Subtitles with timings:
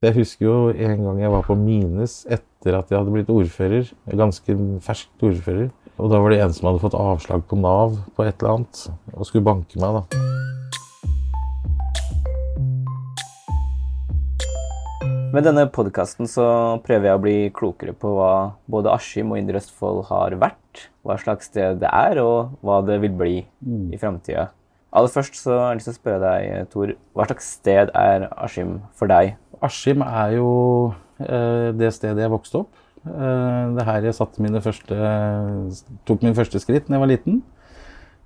[0.00, 3.84] Jeg husker jo en gang jeg var på Mines etter at jeg hadde blitt ordfører.
[4.16, 5.66] Ganske ferskt ordfører.
[6.00, 8.80] Og da var det en som hadde fått avslag på Nav på et eller annet,
[9.12, 10.04] og skulle banke meg, da.
[15.36, 16.46] Med denne podkasten så
[16.86, 21.20] prøver jeg å bli klokere på hva både Askim og Indre Østfold har vært, hva
[21.20, 24.48] slags sted det er, og hva det vil bli i framtida.
[24.90, 28.26] Aller først så har jeg lyst til å spørre deg, Tor, hva slags sted er
[28.34, 29.36] Askim for deg?
[29.62, 30.50] Askim er jo
[31.22, 32.80] eh, det stedet jeg vokste opp.
[33.06, 34.98] Eh, det er her jeg mine første,
[36.08, 37.38] tok mine første skritt da jeg var liten.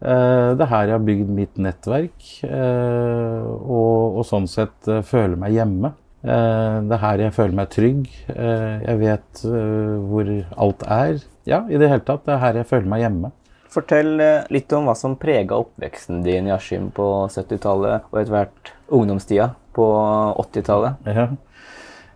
[0.00, 5.58] Eh, det er her jeg har bygd mitt nettverk, og, og sånn sett føler meg
[5.58, 5.92] hjemme.
[6.24, 8.06] Det er her jeg føler meg trygg.
[8.32, 10.30] Jeg vet hvor
[10.64, 11.18] alt er.
[11.44, 12.24] Ja, i det hele tatt.
[12.24, 13.34] Det er her jeg føler meg hjemme.
[13.74, 18.36] Fortell eh, litt om hva som prega oppveksten din i Askim på 70-tallet, og etter
[18.36, 19.88] hvert ungdomstida på
[20.44, 21.10] 80-tallet.
[21.10, 21.26] Ja.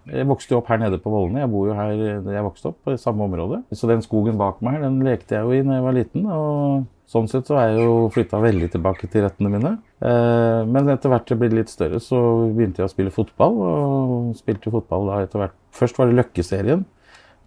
[0.09, 1.43] Jeg vokste jo opp her nede på Vollene.
[1.43, 3.59] Jeg bor jo her da jeg vokste opp, i samme område.
[3.77, 6.31] Så den skogen bak meg her, den lekte jeg jo i da jeg var liten.
[6.33, 9.75] og Sånn sett så er jeg jo flytta veldig tilbake til røttene mine.
[10.05, 12.19] Eh, men etter hvert det ble litt større, så
[12.53, 13.61] begynte jeg å spille fotball.
[13.65, 15.57] Og spilte fotball da etter hvert.
[15.77, 16.85] Først var det Løkkeserien,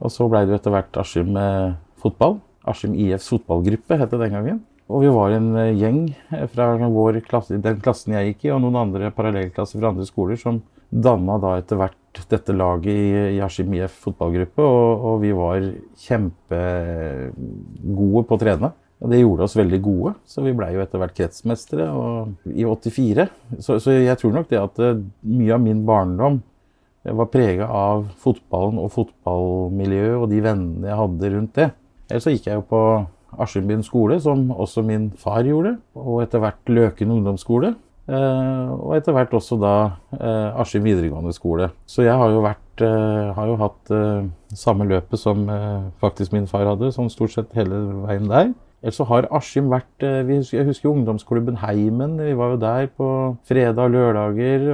[0.01, 2.39] og så blei det jo etter hvert Askim eh, fotball.
[2.67, 4.59] Askim IFs fotballgruppe het det den gangen.
[4.91, 6.15] Og vi var en eh, gjeng
[6.51, 6.65] fra
[7.27, 10.55] klasse, den klassen jeg gikk i, og noen andre parallellklasser fra andre skoler som
[10.91, 14.61] danna da etter hvert dette laget i, Askim IF fotballgruppe.
[14.61, 15.59] Og, og vi var
[16.05, 18.69] kjempegode på å trene.
[19.01, 21.85] Og det gjorde oss veldig gode, så vi blei jo etter hvert kretsmestere
[22.53, 23.25] i 84.
[23.57, 27.65] Så, så jeg tror nok det at eh, mye av min barndom eh, var prega
[27.65, 31.69] av fotballen og fotballmiljøet og de vennene jeg hadde rundt det.
[32.11, 32.81] Ellers så gikk jeg jo på
[33.41, 37.73] Askimbyen skole, som også min far gjorde, og etter hvert Løken ungdomsskole.
[38.11, 39.75] Eh, og etter hvert også da
[40.17, 41.69] eh, Askim videregående skole.
[41.87, 44.25] Så jeg har jo, vært, eh, har jo hatt eh,
[44.57, 45.45] samme løpet som
[46.01, 48.51] faktisk min far hadde, sånn stort sett hele veien der.
[48.81, 52.15] Ellers så har Askim vært eh, husker, Jeg husker ungdomsklubben Heimen.
[52.17, 53.09] Vi var jo der på
[53.45, 54.65] fredag og lørdager.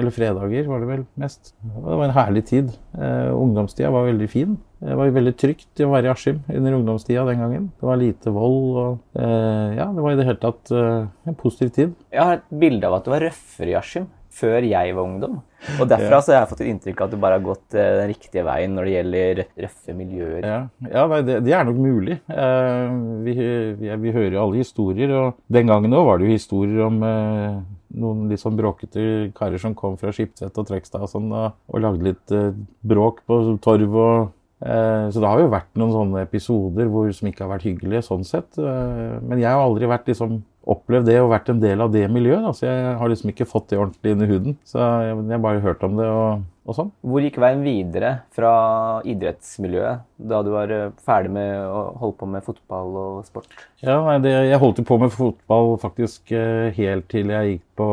[0.00, 1.52] Eller fredager var det vel mest.
[1.60, 2.72] Det var en herlig tid.
[2.96, 4.56] Eh, ungdomstida var veldig fin.
[4.80, 7.68] Det var veldig trygt å være i Askim under ungdomstida den gangen.
[7.76, 11.36] Det var lite vold og eh, Ja, det var i det hele tatt eh, en
[11.36, 11.96] positiv tid.
[12.14, 15.38] Jeg har et bilde av at det var røffere i Askim før jeg var ungdom.
[15.78, 17.94] Og derfra så har jeg fått et inntrykk av at du bare har gått eh,
[17.98, 20.46] den riktige veien når det gjelder røffe miljøer.
[20.46, 20.60] Ja,
[20.92, 22.18] ja nei, det, det er nok mulig.
[22.30, 22.92] Eh,
[23.26, 23.34] vi,
[23.80, 27.02] vi, vi hører jo alle historier, og den gangen òg var det jo historier om
[27.08, 27.58] eh,
[27.98, 29.04] noen litt sånn bråkete
[29.36, 32.52] karer som kom fra Skiptvet og Trekstad og sånn, og, og lagde litt eh,
[32.86, 34.18] bråk på torv og
[34.62, 38.04] eh, Så det har jo vært noen sånne episoder hvor, som ikke har vært hyggelige
[38.06, 38.60] sånn sett.
[38.60, 42.04] Eh, men jeg har aldri vært liksom opplevd det og vært en del av det
[42.12, 42.44] miljøet.
[42.44, 42.52] Da.
[42.56, 44.56] Så jeg har liksom ikke fått det ordentlig inn i huden.
[44.68, 46.90] Så jeg, jeg bare hørt om det og, og sånn.
[47.00, 48.52] Hvor gikk veien videre fra
[49.08, 53.54] idrettsmiljøet da du var eh, ferdig med å holde på med fotball og sport?
[53.84, 57.88] Ja, nei, det, Jeg holdt på med fotball faktisk eh, helt til jeg gikk på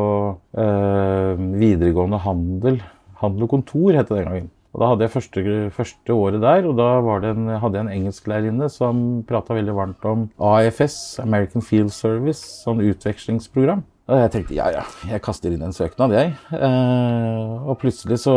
[0.60, 2.82] øh, videregående handel.
[3.22, 4.52] Handel og kontor het det den gangen.
[4.76, 5.42] Og Da hadde jeg første,
[5.72, 7.00] første året der, og da
[7.30, 12.84] en, hadde jeg en engelsklærerinne som prata veldig varmt om AFS, American Field Service, sånn
[12.84, 13.86] utvekslingsprogram.
[14.06, 16.36] Og jeg tenkte ja, ja, jeg kaster inn en søknad, jeg.
[16.54, 18.36] Eh, og plutselig så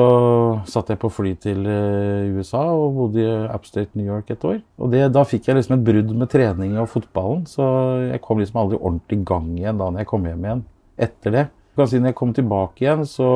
[0.65, 4.63] satt jeg på fly til eh, USA og bodde i Upstate New York et år.
[4.79, 7.67] Og det, da fikk jeg liksom et brudd med trening og fotballen, så
[8.07, 10.67] jeg kom liksom aldri ordentlig i gang igjen da når jeg kom hjem igjen
[11.05, 11.47] etter det.
[11.77, 13.27] Kan si når jeg kom tilbake igjen, så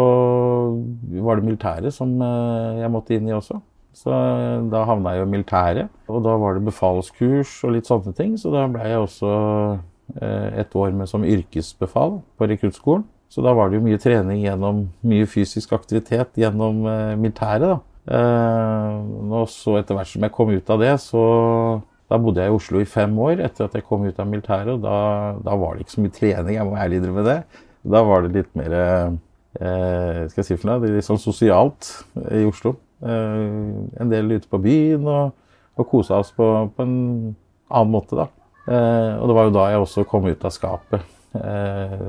[1.24, 3.62] var det militæret som eh, jeg måtte inn i også.
[3.94, 8.16] Så eh, da havna jeg i militæret, og da var det befalskurs og litt sånne
[8.18, 8.36] ting.
[8.42, 9.34] Så da ble jeg også
[10.22, 13.06] Eh, et år med som yrkesbefal på rekruttskolen.
[13.32, 16.84] Så da var det jo mye trening gjennom mye fysisk aktivitet gjennom
[17.18, 17.72] militæret.
[17.72, 17.80] da.
[19.34, 21.24] Og så etter hvert som jeg kom ut av det, så
[22.12, 24.76] da bodde jeg i Oslo i fem år etter at jeg kom ut av militæret.
[24.76, 27.40] og Da, da var det ikke så mye trening, jeg må ærlig innrømme det.
[27.84, 31.90] Da var det litt mer eh, skal jeg si for noe, litt sånn sosialt
[32.32, 32.78] i Oslo.
[33.04, 33.48] Eh,
[34.00, 35.34] en del ute på byen og,
[35.76, 36.96] og kosa oss på, på en
[37.74, 38.30] annen måte, da.
[38.64, 41.04] Eh, og det var jo da jeg også kom ut av skapet.
[41.36, 42.00] Eh,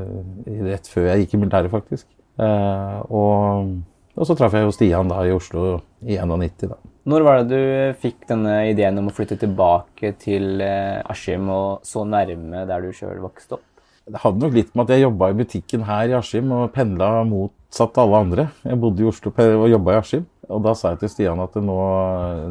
[0.68, 2.08] rett før jeg gikk i militæret, faktisk.
[2.38, 3.74] Eh, og,
[4.14, 6.68] og, så traff jeg jo Stian da i Oslo i 91.
[6.70, 6.78] da.
[7.10, 12.06] Når var det du fikk denne ideen om å flytte tilbake til Askim og så
[12.08, 13.73] nærme der du sjøl vokste opp?
[14.04, 17.22] Det hadde nok litt med at jeg jobba i butikken her i Askim og pendla
[17.24, 18.44] motsatt alle andre.
[18.60, 20.26] Jeg bodde i Oslo og jobba i Askim.
[20.52, 21.76] Og da sa jeg til Stian at nå,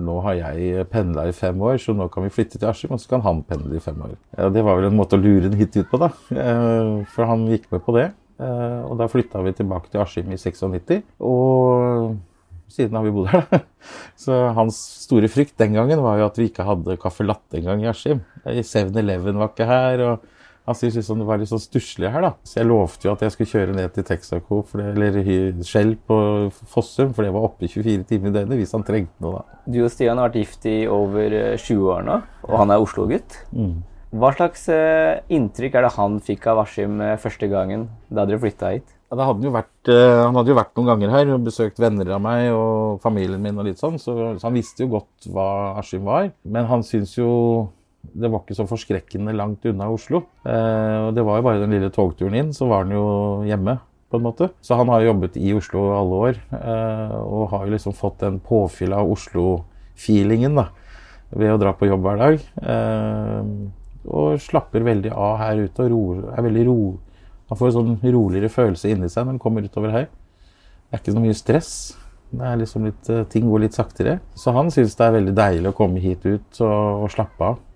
[0.01, 3.01] nå har jeg pendla i fem år, så nå kan vi flytte til Askim, og
[3.03, 4.15] så kan han pendle i fem år.
[4.33, 6.09] Ja, det var vel en måte å lure den hit ut på, da.
[6.33, 8.09] Eh, for han gikk med på det.
[8.41, 11.05] Eh, og da flytta vi tilbake til Askim i 96.
[11.21, 12.15] Og
[12.73, 13.61] siden har vi bodd her, da.
[14.25, 17.85] Så hans store frykt den gangen var jo at vi ikke hadde caffè latte engang
[17.85, 18.25] i Askim.
[18.41, 20.07] 7-Eleven var ikke her.
[20.09, 20.31] og
[20.63, 22.31] han sier liksom det var litt sånn stusslig her, da.
[22.47, 25.17] Så jeg lovte jo at jeg skulle kjøre ned til Texaco, eller
[25.67, 26.17] Shell på
[26.71, 29.59] Fossum, for det var oppe i 24 timer i døgnet hvis han trengte noe, da.
[29.67, 32.17] Du og Stian har vært gift i over 20 eh, år nå,
[32.47, 33.37] og han er Oslo-gutt.
[33.51, 33.75] Mm.
[34.13, 38.39] Hva slags eh, inntrykk er det han fikk av Askim eh, første gangen da dere
[38.39, 38.87] flytta hit?
[39.13, 42.47] Ja, hadde vært, han hadde jo vært noen ganger her og besøkt venner av meg
[42.55, 46.31] og familien min og litt sånn, så, så han visste jo godt hva Askim var.
[46.41, 47.27] Men han syns jo
[48.11, 50.25] det var ikke så forskrekkende langt unna Oslo.
[50.45, 53.07] Eh, det var jo bare den lille togturen inn, så var han jo
[53.47, 53.79] hjemme.
[54.13, 54.51] på en måte.
[54.61, 58.35] Så han har jobbet i Oslo alle år, eh, og har jo liksom fått den
[58.39, 60.67] påfyll av Oslo-feelingen da,
[61.33, 62.43] ved å dra på jobb hver dag.
[62.61, 63.41] Eh,
[64.05, 66.77] og slapper veldig av her ute og roer, er veldig ro.
[67.49, 70.05] Han får en sånn roligere følelse inni seg når han kommer utover her.
[70.05, 71.73] Det er ikke så mye stress.
[72.29, 74.19] Det er liksom litt, Ting går litt saktere.
[74.37, 77.57] Så han syns det er veldig deilig å komme hit ut og, og slappe av
[77.57, 77.72] eh,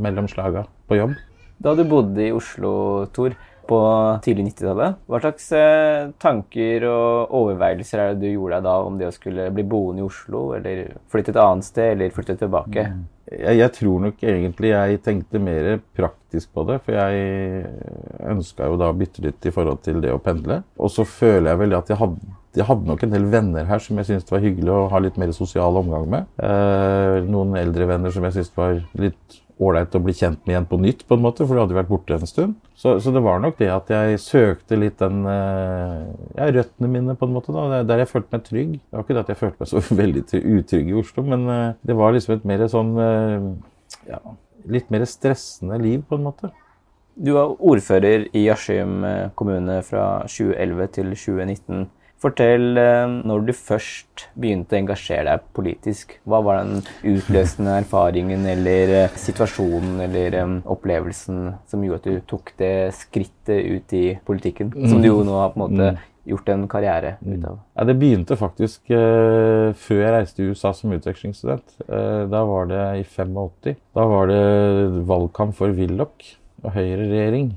[0.00, 1.16] mellom slaga på jobb.
[1.60, 2.72] Da du bodde i Oslo,
[3.12, 3.34] Tor,
[3.70, 3.78] på
[4.24, 8.98] tidlig 90-tallet, hva slags eh, tanker og overveielser er det du gjorde deg da om
[8.98, 12.86] det å skulle bli boende i Oslo, eller flytte et annet sted, eller flytte tilbake?
[12.90, 13.04] Mm.
[13.30, 17.62] Jeg, jeg, tror nok egentlig jeg tenkte mer praktisk på det, for jeg
[18.32, 20.62] ønska jo da å bytte litt i forhold til det å pendle.
[20.80, 23.78] Og så føler jeg vel at jeg hadde jeg hadde nok en del venner her
[23.78, 26.26] som jeg syntes var hyggelig å ha litt mer sosial omgang med.
[26.42, 30.68] Eh, noen eldre venner som jeg syntes var litt ålreit å bli kjent med igjen
[30.70, 32.54] på nytt, på en måte, for du hadde vært borte en stund.
[32.72, 36.06] Så, så, det var nok det at jeg søkte litt den eh,
[36.38, 37.52] ja, røttene mine, på en måte.
[37.52, 38.72] da, Der jeg følte meg trygg.
[38.78, 41.68] Det var ikke det at jeg følte meg så veldig utrygg i Oslo, men eh,
[41.86, 43.46] det var liksom et mer sånn eh,
[44.08, 44.22] ja,
[44.78, 46.52] litt mer stressende liv, på en måte.
[47.20, 49.02] Du var ordfører i Askim
[49.36, 51.88] kommune fra 2011 til 2019.
[52.20, 56.18] Fortell eh, når du først begynte å engasjere deg politisk.
[56.28, 56.82] Hva var den
[57.14, 61.40] utløsende erfaringen eller eh, situasjonen eller um, opplevelsen
[61.70, 64.74] som gjorde at du tok det skrittet ut i politikken?
[64.90, 66.04] Som du jo nå har på en måte mm.
[66.34, 67.56] gjort en karriere ut av.
[67.72, 71.76] Ja, det begynte faktisk eh, før jeg reiste i USA som utvekslingsstudent.
[71.88, 73.80] Eh, da var det i 85.
[73.96, 74.44] Da var det
[75.08, 77.54] valgkamp for Willoch og Høyre-regjering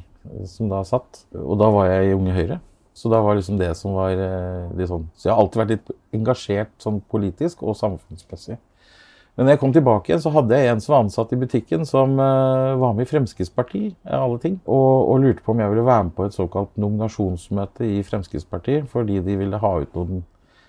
[0.48, 1.26] som da satt.
[1.36, 2.64] Og da var jeg i Unge Høyre.
[2.94, 5.74] Så da var liksom det som var eh, litt sånn Så jeg har alltid vært
[5.74, 8.60] litt engasjert sånn politisk og samfunnsmessig.
[9.34, 11.88] Men når jeg kom tilbake igjen, så hadde jeg en som var ansatt i butikken,
[11.90, 15.86] som uh, var med i Fremskrittspartiet, alle ting, og, og, lurte på om jeg ville
[15.88, 20.22] være med på et såkalt nominasjonsmøte i Fremskrittspartiet, fordi de ville ha ut noen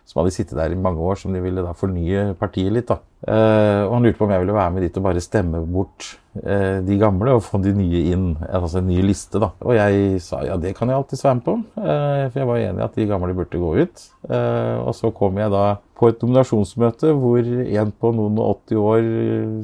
[0.05, 2.91] som hadde sittet der i mange år, som de ville da fornye partiet litt.
[2.91, 2.99] da.
[3.25, 6.11] Eh, og Han lurte på om jeg ville være med dit og bare stemme bort
[6.43, 8.27] eh, de gamle og få de nye inn.
[8.45, 9.53] Altså en ny liste, da.
[9.65, 11.57] Og jeg sa ja, det kan jeg alltids være med på.
[11.81, 14.05] Eh, for jeg var enig i at de gamle burde gå ut.
[14.29, 15.65] Eh, og så kom jeg da
[15.97, 19.11] på et nominasjonsmøte hvor en på noen og 80 år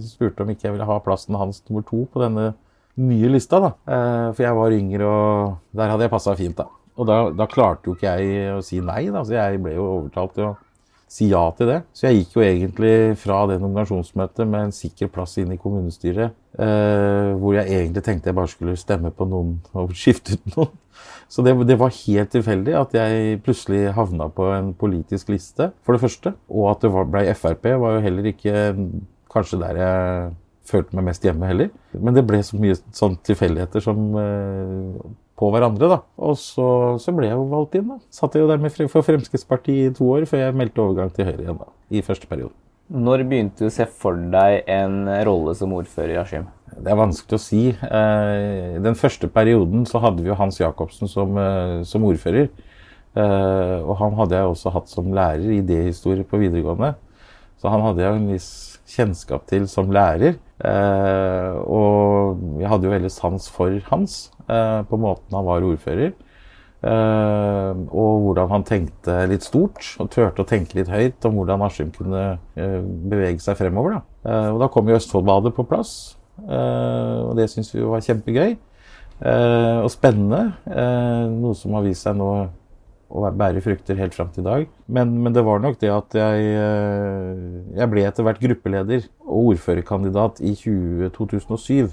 [0.09, 2.52] spurte om ikke jeg ville ha plassen hans nummer to på denne
[3.00, 3.61] nye lista.
[3.61, 3.73] da.
[3.87, 6.66] Eh, for jeg var yngre, og der hadde jeg passa fint, da.
[7.00, 9.87] Og da, da, klarte jo ikke jeg å si nei, da, så jeg ble jo
[9.95, 10.57] overtalt til å
[11.11, 11.78] si ja til det.
[11.97, 16.37] Så jeg gikk jo egentlig fra det nominasjonsmøtet med en sikker plass inn i kommunestyret,
[16.61, 20.76] eh, hvor jeg egentlig tenkte jeg bare skulle stemme på noen og skifte ut noen.
[21.30, 25.97] Så det, det, var helt tilfeldig at jeg plutselig havna på en politisk liste, for
[25.97, 26.35] det første.
[26.50, 28.54] Og at det var, ble Frp, var jo heller ikke
[29.30, 30.30] kanskje der jeg
[30.71, 31.71] følte meg mest hjemme heller.
[31.97, 36.00] Men det ble så mye sånn tilfeldigheter som eh, på hverandre, da.
[36.20, 36.70] Og så,
[37.00, 38.00] så, ble jeg jo valgt inn, da.
[38.12, 41.30] Satt jeg jo der med, for Fremskrittspartiet i to år før jeg meldte overgang til
[41.30, 41.70] Høyre igjen, da.
[41.90, 42.52] I første periode.
[42.90, 46.49] Når begynte du å se for deg en rolle som ordfører i Askim?
[46.75, 47.61] Det er vanskelig å si.
[47.70, 52.50] Eh, den første perioden så hadde vi jo Hans Jacobsen som, eh, som ordfører.
[53.14, 56.97] Eh, og han hadde jeg også hatt som lærer i idéhistorie på videregående.
[57.62, 58.50] Så han hadde jeg en viss
[58.90, 60.38] kjennskap til som lærer.
[60.61, 66.12] Og jeg hadde jo veldig sans for Hans på måten han var ordfører.
[66.81, 71.61] Uh, og hvordan han tenkte litt stort og turte å tenke litt høyt om hvordan
[71.67, 73.99] Askim kunne bevege seg fremover.
[73.99, 74.38] Da.
[74.55, 75.93] Og da kom jo Østfoldbadet på plass,
[76.40, 78.57] og det syns vi var kjempegøy
[79.21, 80.55] og spennende.
[81.37, 82.31] noe som har vist seg nå
[83.11, 84.69] å bære frukter helt fram til i dag.
[84.87, 86.52] Men, men, det var nok det at jeg,
[87.76, 91.90] jeg ble etter hvert gruppeleder og ordførerkandidat i 20, 2007.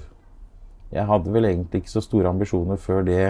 [0.94, 3.24] Jeg hadde vel egentlig ikke så store ambisjoner før det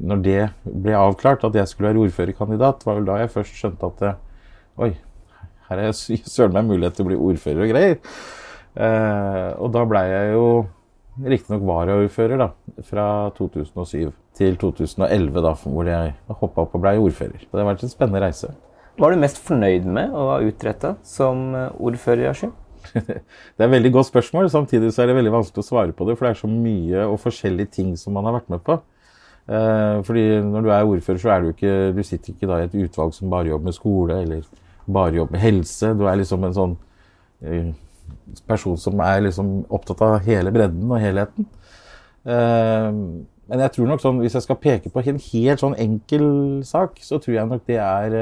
[0.00, 3.90] når det ble avklart at jeg skulle være ordførerkandidat, var vel da jeg først skjønte
[3.90, 4.12] at det,
[4.80, 4.94] Oi,
[5.68, 7.98] her er søren meg mulighet til å bli ordfører og greier.
[8.80, 10.46] Eh, og da blei jeg jo
[11.20, 12.48] riktignok varaordfører da,
[12.86, 13.06] fra
[13.36, 17.44] 2007 til 2011, da, hvor jeg hoppa opp og blei ordfører.
[17.44, 18.54] Så det har vært en spennende reise.
[18.96, 22.56] Hva er du mest fornøyd med å ha utretta som ordfører i Askim?
[22.94, 24.50] det er et veldig godt spørsmål.
[24.52, 27.04] Samtidig så er det veldig vanskelig å svare på det, for det er så mye
[27.06, 28.78] og forskjellige ting som man har vært med på.
[29.50, 32.66] Eh, fordi når du er ordfører, så er du ikke Du sitter ikke da i
[32.68, 34.42] et utvalg som bare jobber med skole, eller
[34.86, 35.94] bare jobber med helse.
[35.98, 36.76] Du er liksom en sånn
[37.42, 37.72] eh,
[38.46, 41.48] person som er liksom opptatt av hele bredden og helheten.
[42.24, 42.90] Eh,
[43.50, 46.24] men jeg tror nok sånn, hvis jeg skal peke på en helt sånn enkel
[46.64, 48.16] sak, så tror jeg nok det er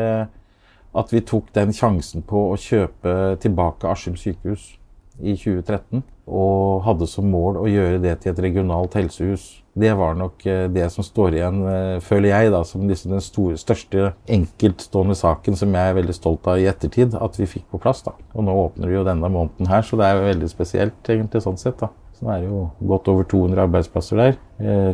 [0.99, 4.79] at vi tok den sjansen på å kjøpe tilbake Askim sykehus
[5.19, 6.03] i 2013.
[6.29, 9.47] Og hadde som mål å gjøre det til et regionalt helsehus.
[9.79, 13.25] Det var nok eh, det som står igjen, eh, føler jeg, da, som liksom den
[13.25, 17.69] store, største enkeltstående saken som jeg er veldig stolt av i ettertid at vi fikk
[17.73, 18.03] på plass.
[18.05, 18.13] da.
[18.35, 21.45] Og nå åpner vi jo denne måneden her, så det er jo veldig spesielt, egentlig,
[21.47, 21.79] sånn sett.
[21.81, 21.93] da.
[22.19, 24.39] Så er det jo godt over 200 arbeidsplasser der.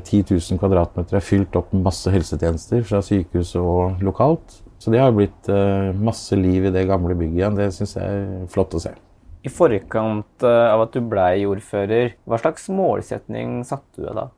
[0.04, 4.61] 10 eh, 000 kvadratmeter er fylt opp med masse helsetjenester fra sykehus og lokalt.
[4.78, 5.49] Så det har blitt
[5.97, 7.57] masse liv i det gamle bygget igjen.
[7.57, 8.93] Det syns jeg er flott å se.
[9.45, 14.28] I forkant eh, av at du blei ordfører, hva slags målsetning satte du deg da?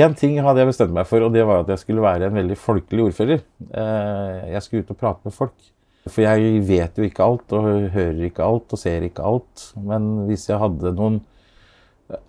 [0.00, 2.36] Én ting hadde jeg bestemt meg for, og det var at jeg skulle være en
[2.36, 3.40] veldig folkelig ordfører.
[3.70, 5.70] Eh, jeg skulle ut og prate med folk.
[6.10, 9.64] For jeg vet jo ikke alt, og hører ikke alt, og ser ikke alt.
[9.80, 11.20] Men hvis jeg hadde noen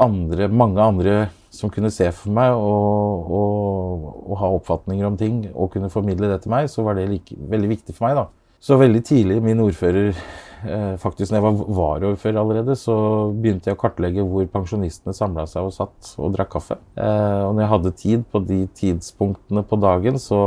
[0.01, 1.15] andre, mange andre
[1.51, 6.29] som kunne se for meg og, og, og ha oppfatninger om ting og kunne formidle
[6.31, 8.21] det til meg, så var det like, veldig viktig for meg.
[8.21, 8.27] da.
[8.61, 10.13] Så veldig tidlig min ordfører
[10.61, 12.95] Eh, faktisk når jeg var varaordfører allerede, så
[13.33, 16.77] begynte jeg å kartlegge hvor pensjonistene samla seg og satt og drakk kaffe.
[16.93, 20.41] Eh, og når jeg hadde tid på de tidspunktene på dagen, så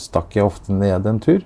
[0.00, 1.40] stakk jeg ofte ned en tur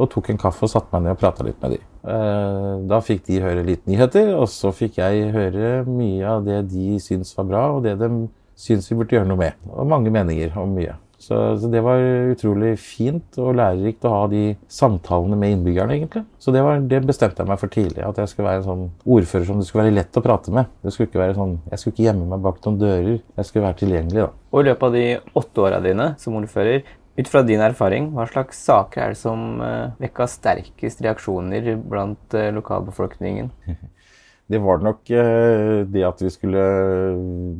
[0.00, 1.82] og tok en kaffe og satte meg ned og prata litt med de.
[2.00, 6.62] Eh, da fikk de høre litt nyheter, og så fikk jeg høre mye av det
[6.72, 8.10] de syntes var bra, og det de
[8.60, 9.70] syntes vi burde gjøre noe med.
[9.74, 10.96] Og mange meninger om mye.
[11.20, 12.00] Så, så, det var
[12.32, 16.22] utrolig fint og lærerikt å ha de samtalene med innbyggerne, egentlig.
[16.40, 18.86] Så det, var, det, bestemte jeg meg for tidlig, at jeg skulle være en sånn
[19.04, 20.70] ordfører som det skulle være lett å prate med.
[20.80, 23.18] Det skulle ikke være sånn, Jeg skulle ikke gjemme meg bak noen dører.
[23.20, 24.30] Jeg skulle være tilgjengelig, da.
[24.50, 25.04] Og i løpet av de
[25.42, 26.88] åtte åra dine som ordfører,
[27.20, 32.36] ut fra din erfaring, hva slags saker er det som uh, vekka sterkest reaksjoner blant
[32.36, 33.50] uh, lokalbefolkningen?
[34.50, 36.62] Det var nok uh, det at vi skulle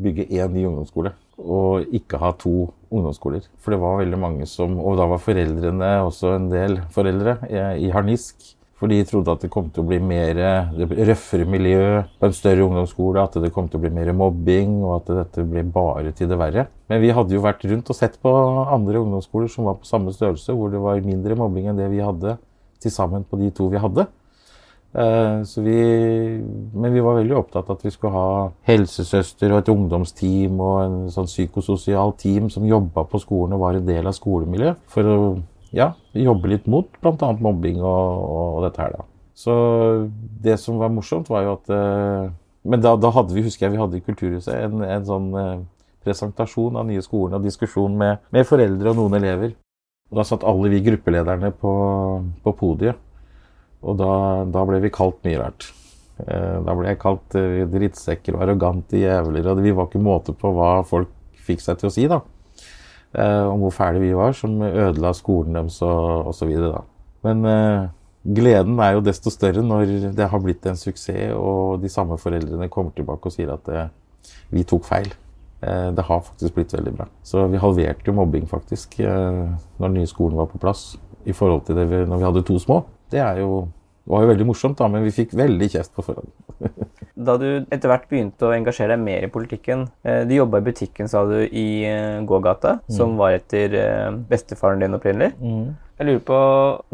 [0.02, 3.44] bygge én ny ungdomsskole og ikke ha to ungdomsskoler.
[3.62, 7.36] For det var veldig mange som Og da var foreldrene også en del foreldre
[7.78, 8.42] i harnisk.
[8.80, 10.38] For de trodde at det kom til å bli mer
[10.72, 13.20] røffere miljø på en større ungdomsskole.
[13.20, 16.38] At det kom til å bli mer mobbing, og at dette ble bare til det
[16.40, 16.64] verre.
[16.88, 18.32] Men vi hadde jo vært rundt og sett på
[18.64, 22.00] andre ungdomsskoler som var på samme størrelse, hvor det var mindre mobbing enn det vi
[22.00, 22.38] hadde
[22.80, 24.08] til sammen på de to vi hadde.
[24.90, 25.80] Eh, vi,
[26.74, 30.78] men vi var veldig opptatt av at vi skulle ha helsesøster og et ungdomsteam og
[30.82, 34.82] en sånn psykososialt team som jobba på skolen og var en del av skolemiljøet.
[34.90, 35.18] For å
[35.76, 37.32] ja, jobbe litt mot bl.a.
[37.38, 39.06] mobbing og, og, dette her, da.
[39.38, 39.54] Så
[40.42, 42.30] det som var morsomt, var jo at eh,
[42.68, 45.60] Men da, da hadde vi, husker jeg, vi hadde i Kulturhuset en, en sånn eh,
[46.04, 49.54] presentasjon av nye skolen og diskusjon med, med foreldre og noen elever.
[50.10, 51.72] Og da satt alle vi gruppelederne på,
[52.44, 52.98] på podiet.
[53.80, 54.12] Og da,
[54.44, 55.70] da, ble vi kalt mye rart.
[56.26, 57.38] Eh, da ble jeg kalt
[57.72, 61.14] drittsekker og arrogante jævler, og vi var ikke måte på hva folk
[61.46, 62.20] fikk seg til å si, da.
[63.14, 66.52] Eh, om hvor fæle vi var, som ødela skolen deres og osv.
[67.26, 67.88] Men eh,
[68.36, 72.70] gleden er jo desto større når det har blitt en suksess, og de samme foreldrene
[72.72, 73.90] kommer tilbake og sier at eh,
[74.54, 75.12] vi tok feil.
[75.60, 77.04] Det har faktisk blitt veldig bra.
[77.20, 80.94] Så vi halverte jo mobbing faktisk når den nye skolen var på plass,
[81.28, 82.78] i forhold til det vi, når vi hadde to små.
[83.12, 83.66] Det jo,
[84.08, 86.32] var jo veldig morsomt, da, men vi fikk veldig kjeft på forhånd.
[87.20, 90.66] Da du etter hvert begynte å engasjere deg mer i politikken eh, Du jobba i
[90.70, 91.68] butikken, sa du, i
[92.26, 93.74] gågata, som var etter
[94.30, 95.32] bestefaren din opprinnelig.
[95.40, 95.70] Mm.
[96.00, 96.38] Jeg lurer på,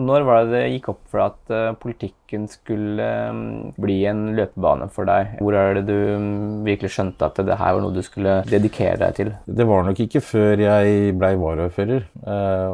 [0.02, 3.42] Når var det det gikk opp for deg at politikken skulle um,
[3.78, 5.36] bli en løpebane for deg?
[5.38, 8.98] Hvor er det du um, virkelig skjønte at det her var noe du skulle dedikere
[9.04, 9.34] deg til?
[9.46, 12.08] Det var nok ikke før jeg blei varaordfører.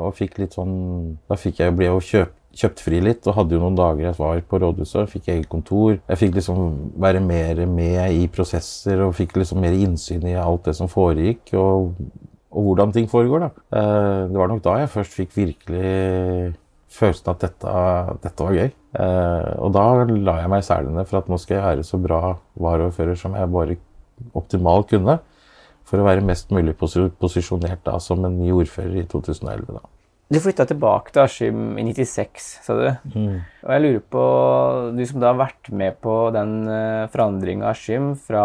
[0.00, 0.78] Og fikk litt sånn
[1.28, 2.41] Da fikk jeg jo bli å kjøpt
[2.82, 5.11] fri litt og hadde jo noen dager jeg var på rådhuset.
[5.11, 5.97] Fikk eget kontor.
[5.97, 10.68] Jeg fikk liksom være mer med i prosesser og fikk liksom mer innsyn i alt
[10.68, 11.54] det som foregikk.
[11.56, 11.94] Og
[12.52, 13.38] og hvordan ting foregår.
[13.38, 13.50] da.
[13.78, 16.54] Eh, det var nok da jeg først fikk virkelig
[16.92, 17.76] følelsen at dette,
[18.23, 18.71] dette var gøy.
[19.00, 22.00] Eh, og da la jeg meg i selene for at nå skal jeg være så
[22.02, 22.21] bra
[22.61, 23.78] varaordfører som jeg bare
[24.37, 25.18] optimalt kunne.
[25.88, 29.73] For å være mest mulig posisjonert da som en ny ordfører i 2011.
[29.73, 29.82] da.
[30.32, 32.86] Du flytta tilbake til Askim i 96, sa du.
[33.12, 33.40] Mm.
[33.62, 34.22] Og jeg lurer på,
[34.96, 38.44] du som da har vært med på den uh, forandringa av Askim fra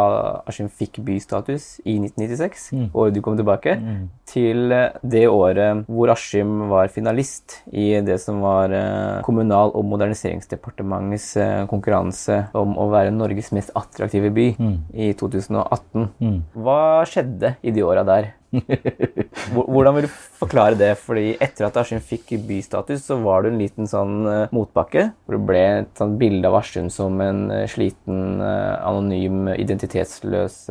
[0.49, 2.89] Askim fikk bystatus i 1996, mm.
[2.91, 4.01] året du kom tilbake, mm.
[4.27, 9.87] til uh, det året hvor Askim var finalist i det som var uh, Kommunal- og
[9.87, 11.29] moderniseringsdepartementets
[11.71, 14.75] konkurranse om å være Norges mest attraktive by mm.
[14.91, 16.11] i 2018.
[16.19, 16.37] Mm.
[16.67, 18.33] Hva skjedde i de åra der?
[19.53, 20.91] Hvordan vil du forklare det?
[21.01, 25.09] Fordi etter at Askim fikk bystatus, så var det en liten sånn uh, motbakke.
[25.25, 30.63] Hvor det ble et sånt bilde av Askim som en uh, sliten, uh, anonym, identitetsløs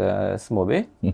[0.42, 0.84] småby.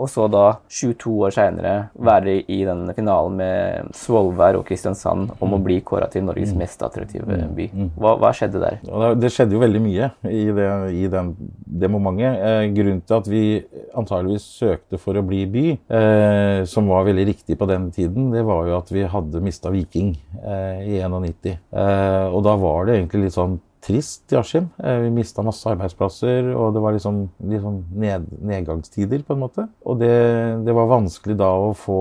[0.00, 5.56] Og så da, 22 år seinere, være i den finalen med Svolvær og Kristiansand om
[5.56, 6.60] å bli kåra til Norges mm.
[6.62, 7.50] mest attraktive mm.
[7.56, 7.66] by.
[7.68, 7.90] Mm.
[8.00, 8.78] Hva, hva skjedde der?
[9.20, 11.34] Det skjedde jo veldig mye i det, i den,
[11.84, 12.08] det momentet.
[12.10, 13.42] Eh, grunnen til at vi
[13.96, 18.44] antageligvis søkte for å bli by, eh, som var veldig riktig på den tiden, det
[18.46, 21.58] var jo at vi hadde mista Viking eh, i 91.
[21.70, 24.68] Eh, og da var det egentlig litt sånn trist i Askim.
[24.78, 27.22] Eh, vi mista masse arbeidsplasser, og det var liksom,
[27.52, 29.66] liksom ned, nedgangstider, på en måte.
[29.84, 30.12] Og det,
[30.66, 32.00] det, var vanskelig da å få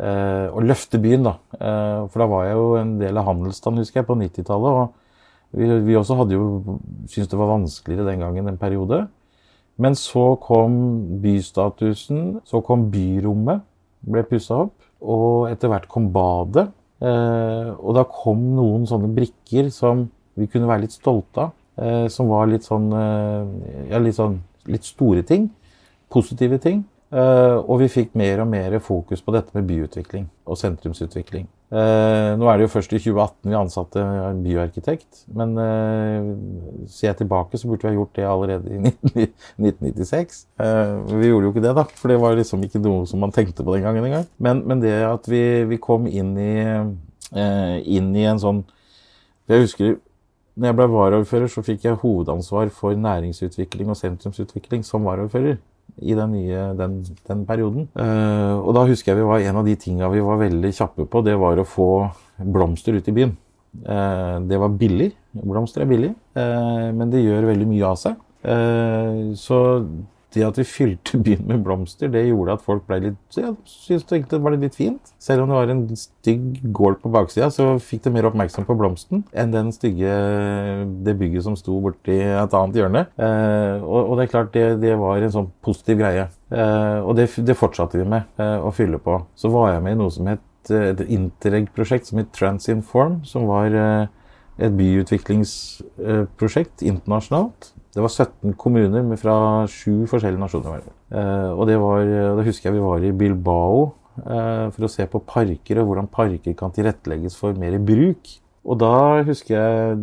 [0.00, 1.36] eh, Å løfte byen, da.
[1.58, 4.78] Eh, for da var jeg jo en del av handelsstanden, husker jeg, på 90-tallet.
[4.82, 9.04] Og vi, vi, også hadde jo syntes det var vanskeligere den gangen en periode.
[9.80, 10.74] Men så kom
[11.22, 13.64] bystatusen, så kom byrommet,
[14.02, 14.76] ble pussa opp.
[15.02, 16.68] Og etter hvert kom badet.
[17.02, 20.04] Eh, og da kom noen sånne brikker som
[20.38, 21.58] vi kunne være litt stolte av.
[21.82, 25.50] Eh, som var litt sånn eh, Ja, litt sånn litt store ting.
[26.12, 26.84] Positive ting.
[27.12, 31.44] Og vi fikk mer og mer fokus på dette med byutvikling og sentrumsutvikling.
[31.72, 35.22] Nå er det jo først i 2018 vi ansatte en byarkitekt.
[35.32, 35.54] Men
[36.84, 38.80] ser jeg tilbake, så burde vi ha gjort det allerede i
[39.70, 40.42] 1996.
[41.16, 41.86] Vi gjorde jo ikke det, da.
[41.96, 44.28] For det var liksom ikke noe som man tenkte på den gangen engang.
[44.36, 46.54] Men, men det at vi, vi kom inn i,
[47.96, 48.64] inn i en sånn
[49.48, 49.96] Jeg husker
[50.52, 55.56] når jeg ble varaordfører, så fikk jeg hovedansvar for næringsutvikling og sentrumsutvikling som varaordfører
[56.00, 57.88] i den, nye, den, den perioden.
[57.98, 61.06] Uh, og da husker jeg vi var en av de tinga vi var veldig kjappe
[61.10, 61.90] på, det var å få
[62.42, 63.34] blomster ut i byen.
[63.84, 65.12] Uh, det var billig.
[65.32, 68.20] Blomster er billig, uh, men det gjør veldig mye av seg.
[69.38, 69.56] så
[70.34, 74.28] det at vi fylte byen med blomster, det gjorde at folk ble litt ja, syntes
[74.30, 75.04] det var litt fint.
[75.22, 76.42] Selv om det var en stygg
[76.74, 80.12] gård på baksida, så fikk det mer oppmerksom på blomsten enn den stygge
[81.06, 83.02] det bygget som sto borti et annet hjørne.
[83.16, 86.24] Eh, og, og, det er klart, det, det, var en sånn positiv greie.
[86.52, 89.14] Eh, og det, det, fortsatte vi med eh, å fylle på.
[89.38, 93.42] Så var jeg med i noe som het eh, et Interreg-prosjekt som het Transinform, som
[93.50, 94.04] var eh,
[94.62, 97.60] et byutviklingsprosjekt internasjonalt
[97.92, 99.36] det var 17 kommuner fra
[99.68, 100.86] sju forskjellige nasjoner.
[101.12, 103.82] Eh, og det var, da husker jeg vi var i Bilbao
[104.24, 108.32] eh, for å se på parker og hvordan parker kan tilrettelegges for mer bruk.
[108.62, 108.94] Og da
[109.26, 110.02] husker jeg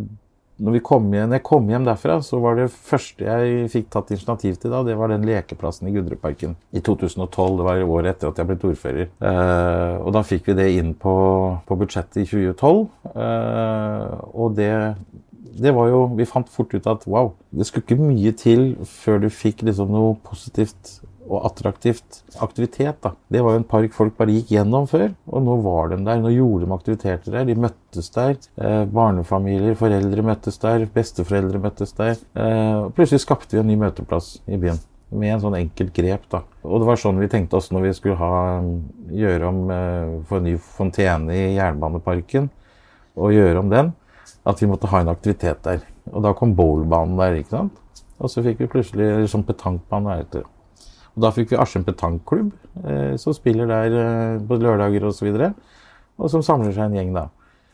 [0.60, 4.12] når, kom hjem, når jeg kom hjem derfra, så var det første jeg fikk tatt
[4.12, 7.56] initiativ til da, det var den lekeplassen i Gudreparken i 2012.
[7.56, 9.08] Det var året etter at jeg ble ordfører.
[9.30, 11.14] Eh, og da fikk vi det inn på,
[11.66, 12.82] på budsjettet i 2012.
[13.14, 14.72] Eh, og det
[15.60, 19.20] det var jo Vi fant fort ut at wow, det skulle ikke mye til før
[19.24, 22.96] du fikk liksom noe positivt og attraktivt aktivitet.
[23.02, 23.12] da.
[23.30, 26.18] Det var jo en park folk bare gikk gjennom før, og nå var de der.
[26.22, 27.46] Nå gjorde de aktiviteter der.
[27.46, 28.36] De møttes der.
[28.58, 30.88] Eh, barnefamilier, foreldre møttes der.
[30.94, 32.18] Besteforeldre møttes der.
[32.34, 34.80] Eh, plutselig skapte vi en ny møteplass i byen.
[35.10, 36.28] med en sånn enkelt grep.
[36.30, 36.44] da.
[36.62, 38.62] Og det var sånn vi tenkte oss når vi skulle ha,
[39.10, 42.46] gjøre om eh, for en ny fontene i Jernbaneparken,
[43.18, 43.90] og gjøre om den,
[44.48, 45.82] at vi måtte ha en aktivitet der.
[46.10, 48.04] Og da kom bowlbanen der, ikke sant.
[48.20, 50.16] Og så fikk vi plutselig sånn petankbane.
[50.20, 50.26] der.
[50.32, 50.44] det.
[51.16, 52.52] Og da fikk vi Askim petanklubb,
[52.84, 55.10] eh, som spiller der eh, på lørdager osv.
[55.10, 55.52] Og, så videre,
[56.18, 57.28] og som samler seg en gjeng da.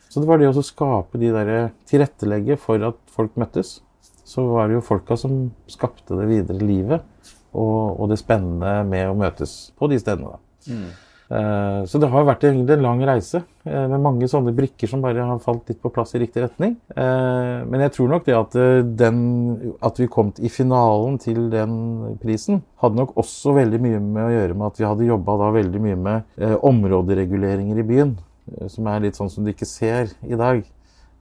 [0.07, 1.51] Så det var det å skape de der
[1.89, 3.81] tilrettelegge for at folk møttes.
[4.27, 9.11] Så var det jo folka som skapte det videre livet og, og det spennende med
[9.11, 10.35] å møtes på de stedene.
[10.35, 10.41] da.
[10.73, 15.25] Eh, Så det har vært en, lang reise eh, med mange sånne brikker som bare
[15.27, 16.77] har falt litt på plass i riktig retning.
[16.95, 21.49] Eh, Men jeg tror nok det at, eh, den, at vi kom i finalen til
[21.51, 25.51] den prisen, hadde nok også veldig mye med å gjøre med at vi hadde jobba
[25.57, 28.17] veldig mye med eh, områdereguleringer i byen.
[28.61, 30.63] eh, Som er litt sånn som du ikke ser i dag.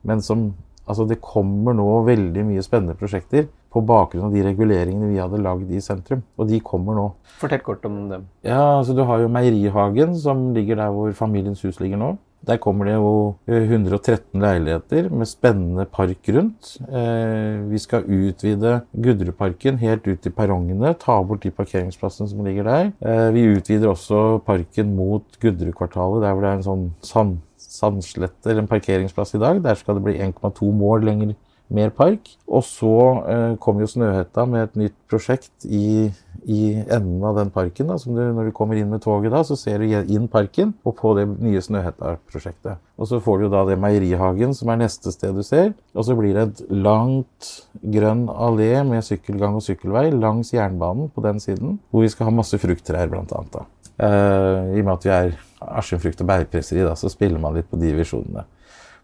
[0.04, 0.54] Men som
[0.86, 5.42] Altså, det kommer nå veldig mye spennende prosjekter på bakgrunn av de reguleringene vi hadde
[5.42, 6.22] lagd i sentrum.
[6.38, 7.08] Og de kommer nå.
[7.40, 8.28] Fortell kort om dem.
[8.46, 12.14] Ja, altså Du har jo Meierihagen, som ligger der hvor Familiens hus ligger nå.
[12.46, 16.76] Der kommer det jo eh, 113 leiligheter med spennende park rundt.
[16.86, 20.92] Eh, vi skal utvide Gudruparken helt ut til perrongene.
[21.00, 22.92] Ta bort de parkeringsplassene som ligger der.
[23.02, 28.52] Eh, vi utvider også parken mot Gudrukvartalet, der hvor det er en sånn sand, sandslette
[28.52, 29.58] eller en parkeringsplass i dag.
[29.64, 31.34] Der skal det bli 1,2 mål lenger
[31.72, 32.28] mer park.
[32.46, 32.94] Og så
[33.26, 36.08] eh, kommer jo Snøhetta med et nytt prosjekt i,
[36.46, 37.90] i enden av den parken.
[37.90, 40.96] Da, du, når du kommer inn med toget, da, så ser du inn parken og
[41.00, 42.82] på det nye Snøhetta-prosjektet.
[42.96, 45.72] Og så får du da det Meierihagen, som er neste sted du ser.
[45.96, 47.52] Og så blir det et langt
[47.82, 52.38] grønn allé med sykkelgang og sykkelvei langs jernbanen på den siden, hvor vi skal ha
[52.38, 53.58] masse frukttrær, blant annet.
[53.58, 53.66] Da.
[53.96, 57.56] Eh, I og med at vi er Askim frukt- og bærpresseri, da, så spiller man
[57.56, 58.44] litt på de visjonene.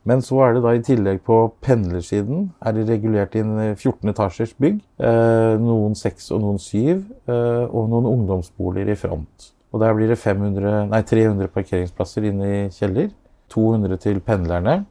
[0.09, 4.55] Men så er det da i tillegg på pendlersiden er det regulert inn 14 etasjers
[4.59, 4.81] bygg.
[4.99, 9.53] Eh, noen seks og noen 7, eh, og noen ungdomsboliger i front.
[9.73, 13.13] Og der blir det 500, nei, 300 parkeringsplasser inne i kjeller.
[13.53, 14.83] 200 til pendlerne,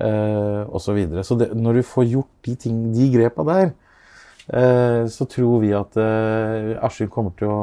[0.00, 0.82] eh, osv.
[0.88, 1.24] Så, videre.
[1.24, 2.56] så det, når du får gjort de,
[2.96, 3.72] de grepa der,
[4.50, 7.60] eh, så tror vi at eh, Askim kommer til å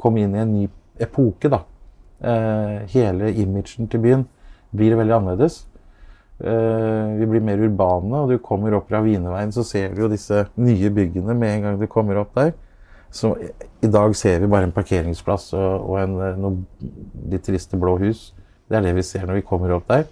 [0.00, 0.66] komme inn i en ny
[0.98, 1.62] epoke, da.
[2.18, 4.26] Eh, hele imagen til byen
[4.74, 5.66] blir veldig annerledes.
[6.40, 10.44] Eh, vi blir mer urbane, og du kommer opp Ravineveien, så ser du jo disse
[10.56, 12.52] nye byggene med en gang du kommer opp der.
[13.10, 13.32] Så
[13.82, 16.66] i- dag ser vi bare en parkeringsplass og, og en, eh, noen
[17.30, 18.32] litt triste blå hus.
[18.68, 20.04] Det er det vi ser når vi kommer opp der.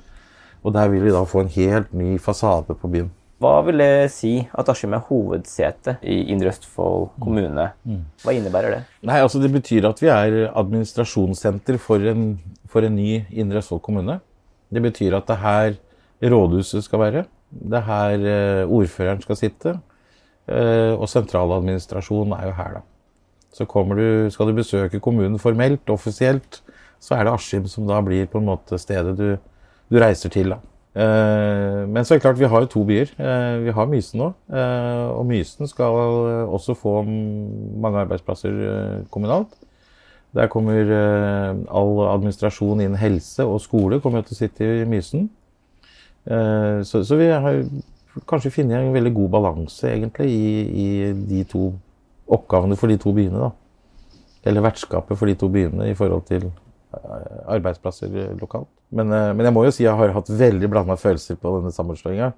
[0.64, 3.10] Og der vil vi da få en helt ny fasade på byen.
[3.38, 7.68] Hva vil det si at Askim er hovedsete i Indre Østfold kommune?
[8.24, 8.84] Hva innebærer det?
[9.04, 13.82] Nei, altså Det betyr at vi er administrasjonssenter for en, for en ny Indre Østfold
[13.84, 14.18] kommune.
[14.72, 15.76] Det betyr at det er her
[16.22, 17.24] rådhuset skal være.
[17.50, 19.76] Det er her eh, ordføreren skal sitte.
[20.46, 22.84] Eh, og sentraladministrasjonen er jo her, da.
[23.56, 26.62] Så du, skal du besøke kommunen formelt, offisielt,
[27.00, 29.36] så er det Askim som da blir på en måte stedet du,
[29.88, 30.52] du reiser til.
[30.52, 30.58] da.
[30.96, 33.14] Eh, men så er det klart, vi har jo to byer.
[33.64, 34.32] Vi har Mysen nå.
[35.16, 39.56] og Mysen skal også få mange arbeidsplasser kommunalt.
[40.34, 40.76] Der kommer
[41.72, 45.30] all administrasjon innen helse og skole kommer til å sitte i Mysen.
[46.26, 47.62] Eh, så, så vi har
[48.26, 51.68] kanskje funnet en veldig god balanse egentlig i, i de to
[52.32, 53.38] oppgavene for de to byene.
[53.38, 53.50] da.
[54.46, 58.70] Eller vertskapet for de to byene i forhold til eh, arbeidsplasser lokalt.
[58.90, 61.74] Men, eh, men jeg må jo si jeg har hatt veldig blanda følelser på denne
[61.74, 62.32] sammenslåinga.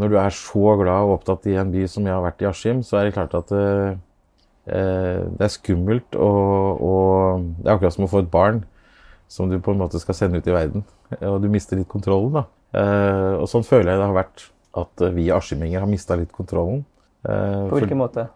[0.00, 2.50] Når du er så glad og opptatt i en by som jeg har vært i
[2.50, 3.54] Askim, så er det klart at
[4.70, 8.60] det er skummelt og, og Det er akkurat som å få et barn
[9.30, 10.84] som du på en måte skal sende ut i verden.
[11.26, 12.36] Og du mister litt kontrollen.
[12.36, 12.44] da.
[12.72, 14.44] Eh, Og sånn føler jeg det har vært
[14.80, 16.84] at eh, vi askiminger har mista litt kontrollen.
[17.26, 18.28] Eh, På hvilken måte?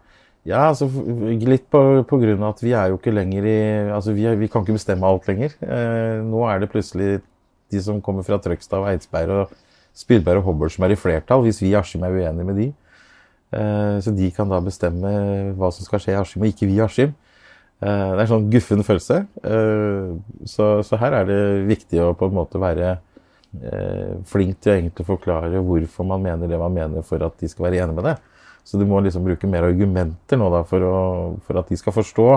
[0.45, 0.85] ja, altså
[1.41, 3.55] litt på, på grunn av at vi er jo ikke lenger i
[3.89, 5.55] Altså vi, vi kan ikke bestemme alt lenger.
[5.65, 7.21] Eh, nå er det plutselig
[7.73, 9.55] de som kommer fra Trøgstad og Eidsberg og
[9.97, 12.67] Spydberg og Hobøl som er i flertall, hvis vi i Askim er uenige med de.
[13.55, 15.09] Eh, så de kan da bestemme
[15.57, 17.15] hva som skal skje i Askim, og ikke vi i Askim.
[17.81, 19.21] Eh, det er en sånn guffen følelse.
[19.49, 20.13] Eh,
[20.45, 21.39] så, så her er det
[21.71, 22.97] viktig å på en måte være
[24.29, 27.67] flink til å egentlig forklare hvorfor man mener det man mener, for at de skal
[27.67, 28.15] være enige med det.
[28.65, 30.99] Så du må liksom bruke mer argumenter nå da, for, å,
[31.45, 32.29] for at de skal forstå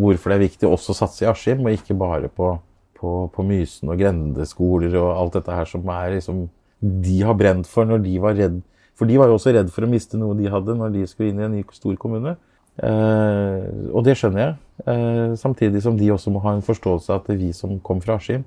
[0.00, 2.50] hvorfor det er viktig også å satse i Askim, og ikke bare på,
[2.98, 6.46] på, på Mysen og grendeskoler og alt dette her som er liksom
[6.84, 8.58] de har brent for når de var redd.
[8.94, 11.32] For de var jo også redd for å miste noe de hadde når de skulle
[11.32, 12.34] inn i en ny stor kommune.
[12.74, 13.64] Eh,
[13.94, 14.56] og det skjønner jeg.
[14.90, 18.18] Eh, samtidig som de også må ha en forståelse av at vi som kom fra
[18.18, 18.44] Askim,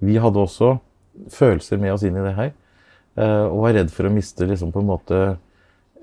[0.00, 0.76] vi hadde også
[1.30, 2.52] følelser med oss inn i det her.
[3.16, 5.18] eh, og var redd for å miste liksom på en måte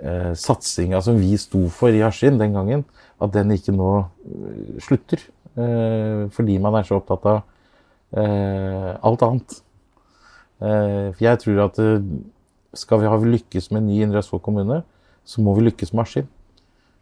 [0.01, 2.85] eh, satsinga som vi sto for i Askim den gangen,
[3.19, 5.23] at den ikke nå eh, slutter.
[5.57, 7.39] Fordi man er så opptatt av
[8.13, 9.55] alt annet.
[10.59, 11.79] For jeg tror at
[12.77, 14.83] skal vi ha lykkes med ny Indre Østfold kommune,
[15.25, 16.27] så må vi lykkes med Askim.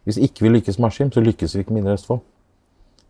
[0.08, 2.24] Hvis ikke vi lykkes med Askim, så lykkes vi ikke med Indre Østfold.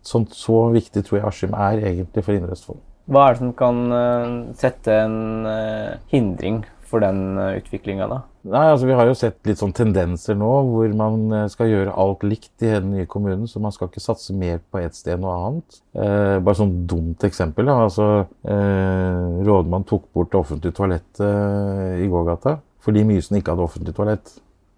[0.02, 2.82] Sånn, så viktig tror jeg Askim er egentlig for Indre Østfold.
[3.06, 8.20] Hva er det som kan eh, sette en eh, hindring for den uh, utviklinga, da?
[8.46, 11.94] Nei, altså Vi har jo sett litt sånn tendenser nå hvor man eh, skal gjøre
[11.98, 13.48] alt likt i den nye kommunen.
[13.50, 15.80] Så man skal ikke satse mer på ett sted enn noe annet.
[15.98, 17.66] Eh, bare sånn dumt eksempel.
[17.66, 17.80] Da.
[17.88, 18.06] altså
[18.46, 23.96] eh, Rådmannen tok bort det offentlige toalettet eh, i gågata fordi Mysen ikke hadde offentlig
[23.96, 24.30] toalett.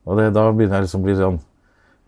[0.09, 1.35] Og det, da begynner jeg liksom å bli sånn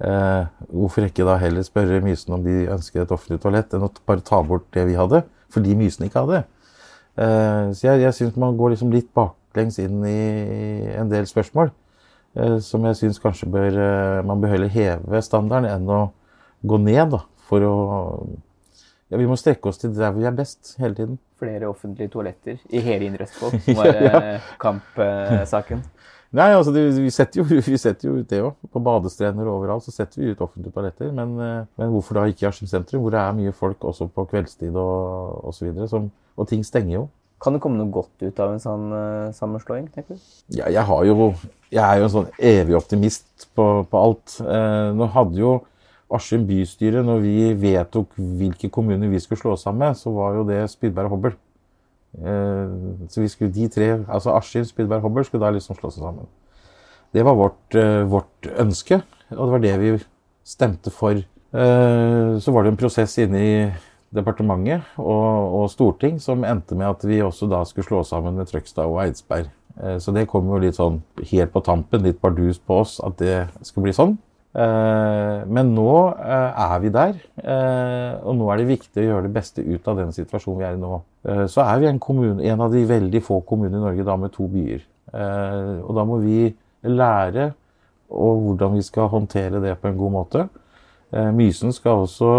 [0.09, 3.91] eh, Hvorfor ikke da heller spørre Mysen om de ønsker et offentlig toalett, enn å
[4.09, 6.45] bare ta bort det vi hadde, fordi Mysen ikke hadde?
[7.21, 10.21] så jeg, jeg syns man går liksom litt baklengs inn i
[10.95, 11.69] en del spørsmål.
[12.39, 16.13] Eh, som jeg syns kanskje bør, eh, man bør heller heve standarden enn å
[16.63, 17.11] gå ned.
[17.17, 17.75] Da, for å
[19.11, 21.19] ja, Vi må strekke oss til der vi er best hele tiden.
[21.41, 24.21] Flere offentlige toaletter i hele Indre Østfold, som var ja.
[24.63, 25.83] kampsaken.
[26.31, 28.59] Nei, altså det, vi, setter jo, vi, setter jo, ut det òg.
[28.71, 31.11] På badestrender og overalt så setter vi ut offentlige toaletter.
[31.15, 34.07] Men, eh, men hvorfor da ikke i Askim sentrum, hvor det er mye folk også
[34.15, 35.73] på kveldstid og osv.
[35.89, 37.09] Og, og ting stenger jo.
[37.41, 39.87] Kan det komme noe godt ut av en sånn uh, sammenslåing?
[39.95, 40.25] tenker du?
[40.53, 41.31] Ja, jeg, har jo,
[41.73, 44.35] jeg er jo en sånn evig optimist på, på alt.
[44.45, 45.55] Eh, nå hadde jo
[46.13, 50.65] Askim bystyre, når vi vedtok hvilke kommuner vi skulle slå sammen så var jo det
[50.73, 51.39] Spydberg og Hobøl.
[52.19, 52.71] Eh,
[53.09, 56.27] så vi skulle de tre, altså Askim, Spydberg Hobøl, skulle da liksom slå seg sammen.
[57.15, 59.93] Det var vårt, eh, vårt, ønske, og det var det vi
[60.45, 61.13] stemte for.
[61.13, 63.73] Eh, så var det en prosess inne i
[64.15, 68.47] departementet og, og, storting som endte med at vi også da skulle slå sammen med
[68.47, 69.51] Trøgstad og Eidsberg.
[70.03, 70.99] Så det kom jo litt sånn
[71.31, 74.19] helt på tampen, litt bardus på oss, at det skulle bli sånn.
[74.51, 77.19] Eh, men nå eh, er vi der,
[78.27, 80.79] og nå er det viktig å gjøre det beste ut av den situasjonen vi er
[80.79, 81.01] i nå.
[81.53, 84.33] Så er vi en, kommune, en av de veldig få kommunene i Norge da med
[84.35, 84.83] to byer.
[85.13, 86.49] Og da må vi
[86.89, 87.51] lære
[88.09, 90.47] hvordan vi skal håndtere det på en god måte.
[91.37, 92.31] Mysen også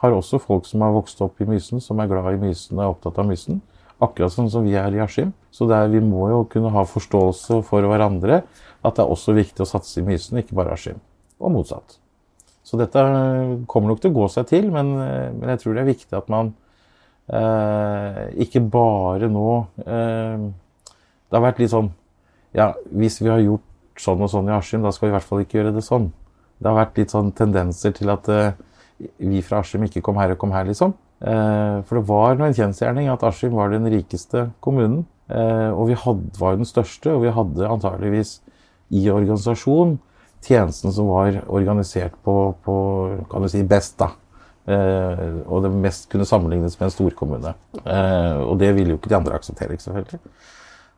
[0.00, 2.84] har også folk som har vokst opp i Mysen, som er glad i Mysen og
[2.84, 3.60] er opptatt av Mysen.
[3.98, 5.32] Akkurat sånn som vi er i Askim.
[5.50, 8.44] Så der, vi må jo kunne ha forståelse for hverandre.
[8.86, 11.00] At det er også viktig å satse i Mysen, ikke bare Askim.
[11.38, 11.98] Og motsatt.
[12.66, 13.02] Så dette
[13.70, 14.90] kommer nok til å gå seg til, men,
[15.38, 16.50] men jeg tror det er viktig at man
[17.32, 19.48] eh, ikke bare nå
[19.84, 20.44] eh,
[21.28, 21.90] Det har vært litt sånn
[22.56, 23.64] Ja, hvis vi har gjort
[23.98, 26.10] sånn og sånn i Askim, da skal vi i hvert fall ikke gjøre det sånn.
[26.58, 28.52] Det har vært litt sånn tendenser til at eh,
[29.18, 30.94] vi fra Askim ikke kom her og kom her, liksom.
[31.18, 35.02] Eh, for det var en kjensgjerning at Askim var den rikeste kommunen.
[35.28, 38.38] Eh, og vi hadde, var den største, og vi hadde antageligvis
[38.94, 39.98] i organisasjon
[40.44, 42.76] tjenesten som var organisert på, på
[43.30, 43.98] kan du si, best.
[44.00, 44.12] da.
[44.68, 47.54] Eh, og det mest kunne sammenlignes med en storkommune.
[48.44, 50.20] og det ville jo ikke de andre akseptere, selvfølgelig.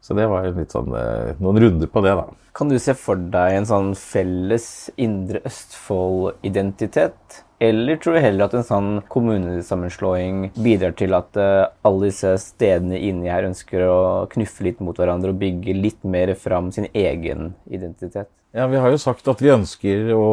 [0.01, 0.95] Så det var litt sånn,
[1.39, 2.27] noen runder på det, da.
[2.57, 7.45] Kan du se for deg en sånn felles Indre Østfold-identitet?
[7.61, 12.97] Eller tror du heller at en sånn kommunesammenslåing bidrar til at uh, alle disse stedene
[12.97, 13.99] inni her ønsker å
[14.33, 18.33] knuffe litt mot hverandre og bygge litt mer fram sin egen identitet?
[18.53, 20.29] Ja, Vi har jo sagt at vi ønsker å,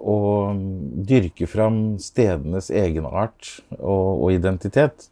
[0.00, 0.18] å
[1.04, 5.10] dyrke fram stedenes egenart og, og identitet.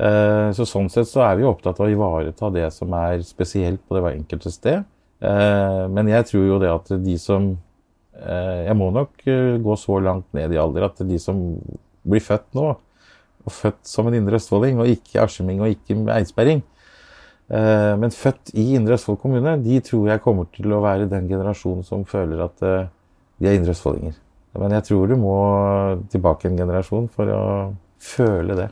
[0.00, 3.82] Eh, så Sånn sett så er vi opptatt av å ivareta det som er spesielt
[3.84, 4.86] på det enkelte sted.
[5.20, 7.52] Eh, men jeg tror jo det at de som
[8.20, 11.38] Eh, jeg må nok eh, gå så langt ned i alder at de som
[12.04, 12.66] blir født nå,
[13.40, 16.60] og født som en indre østfolding, og ikke askiming og ikke eidsberring,
[17.50, 21.82] men født i Indre Østfold kommune, de tror jeg kommer til å være den generasjonen
[21.86, 24.18] som føler at de er indre østfoldinger.
[24.58, 25.38] Men jeg tror du må
[26.12, 27.42] tilbake en generasjon for å
[28.02, 28.68] føle det.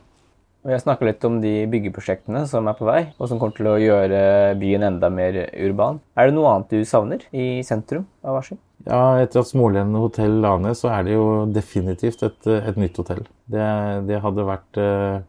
[0.67, 3.71] Vi har snakka litt om de byggeprosjektene som er på vei, og som kommer til
[3.71, 4.19] å gjøre
[4.61, 6.01] byen enda mer urban.
[6.19, 8.59] Er det noe annet du savner i sentrum av Askim?
[8.85, 12.99] Ja, etter at Smålen hotell la ned, så er det jo definitivt et, et nytt
[13.01, 13.23] hotell.
[13.49, 13.65] Det,
[14.11, 15.23] det hadde vært uh,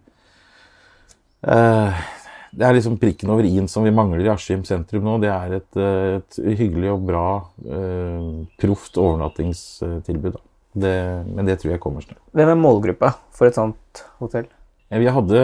[1.46, 2.04] uh,
[2.52, 5.18] Det er liksom prikken over i-en som vi mangler i Askim sentrum nå.
[5.22, 7.26] Det er et, et hyggelig og bra,
[7.70, 10.40] uh, proft overnattingstilbud.
[10.80, 12.22] Det, men det tror jeg kommer snart.
[12.38, 14.48] Hvem er målgruppa for et sånt hotell?
[14.90, 15.42] Vi hadde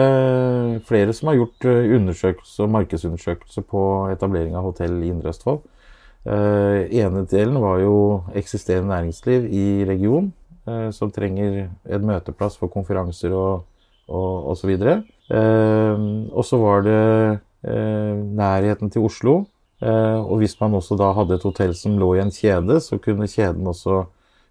[0.88, 5.62] flere som har gjort undersøkelse og markedsundersøkelse på etablering av hotell i Indre Østfold.
[6.26, 10.32] Uh, ene delen var jo eksisterende næringsliv i regionen,
[10.66, 13.62] uh, som trenger en møteplass for konferanser og,
[14.10, 17.02] og og Uh, og så var det
[17.66, 19.40] uh, nærheten til Oslo,
[19.82, 22.96] Eh, og hvis man også da hadde et hotell som lå i en kjede, så
[23.02, 24.04] kunne kjeden også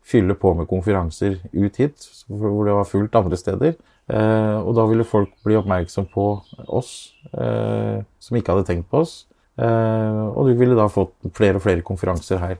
[0.06, 3.74] fylle på med konferanser ut hit, hvor det var fullt andre steder.
[4.06, 6.28] Eh, og da ville folk bli oppmerksom på
[6.68, 9.26] oss, eh, som ikke hadde tenkt på oss.
[9.58, 12.58] og du ville da fått flere og flere konferanser her.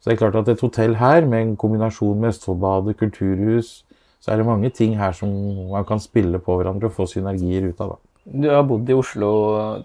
[0.00, 3.85] Så det er klart at et hotell her, med en kombinasjon med Østfoldbadet, kulturhus,
[4.26, 5.30] så er det mange ting her som
[5.70, 7.94] man kan spille på hverandre og få synergier ut av.
[7.94, 8.06] da.
[8.26, 9.28] Du har bodd i Oslo,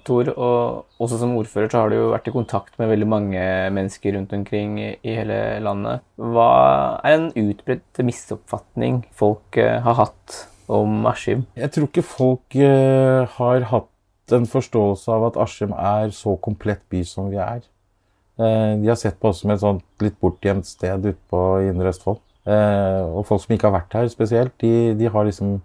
[0.01, 3.43] Tor, og også som ordfører så har du jo vært i kontakt med veldig mange
[3.75, 6.01] mennesker rundt omkring i hele landet.
[6.17, 6.47] Hva
[7.05, 10.39] er en utbredt misoppfatning folk eh, har hatt
[10.73, 11.45] om Askim?
[11.53, 16.81] Jeg tror ikke folk uh, har hatt en forståelse av at Askim er så komplett
[16.89, 17.61] by som vi er.
[18.41, 21.93] Uh, de har sett på oss som et sånt litt bortgjemt sted ute på Indre
[21.93, 22.23] Østfold.
[22.41, 25.59] Uh, og folk som ikke har vært her spesielt, de, de har liksom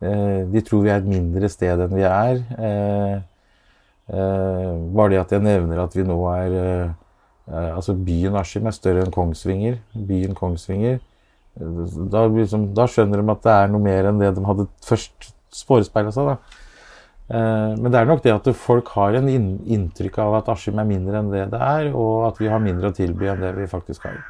[0.00, 2.40] Eh, de tror vi er et mindre sted enn vi er.
[2.56, 3.16] Eh,
[4.16, 6.58] eh, bare det at jeg nevner at vi nå er
[7.50, 9.80] Altså byen Askim er større enn Kongsvinger.
[10.06, 11.00] Byen Kongsvinger.
[11.58, 15.32] Da, liksom, da, skjønner de at det er noe mer enn det de hadde først
[15.66, 16.30] forespeila seg.
[16.30, 16.36] Da.
[17.80, 21.24] Men det er nok det at folk har en inntrykk av at Askim er mindre
[21.24, 24.06] enn det det er, og at vi har mindre å tilby enn det vi faktisk
[24.06, 24.22] har.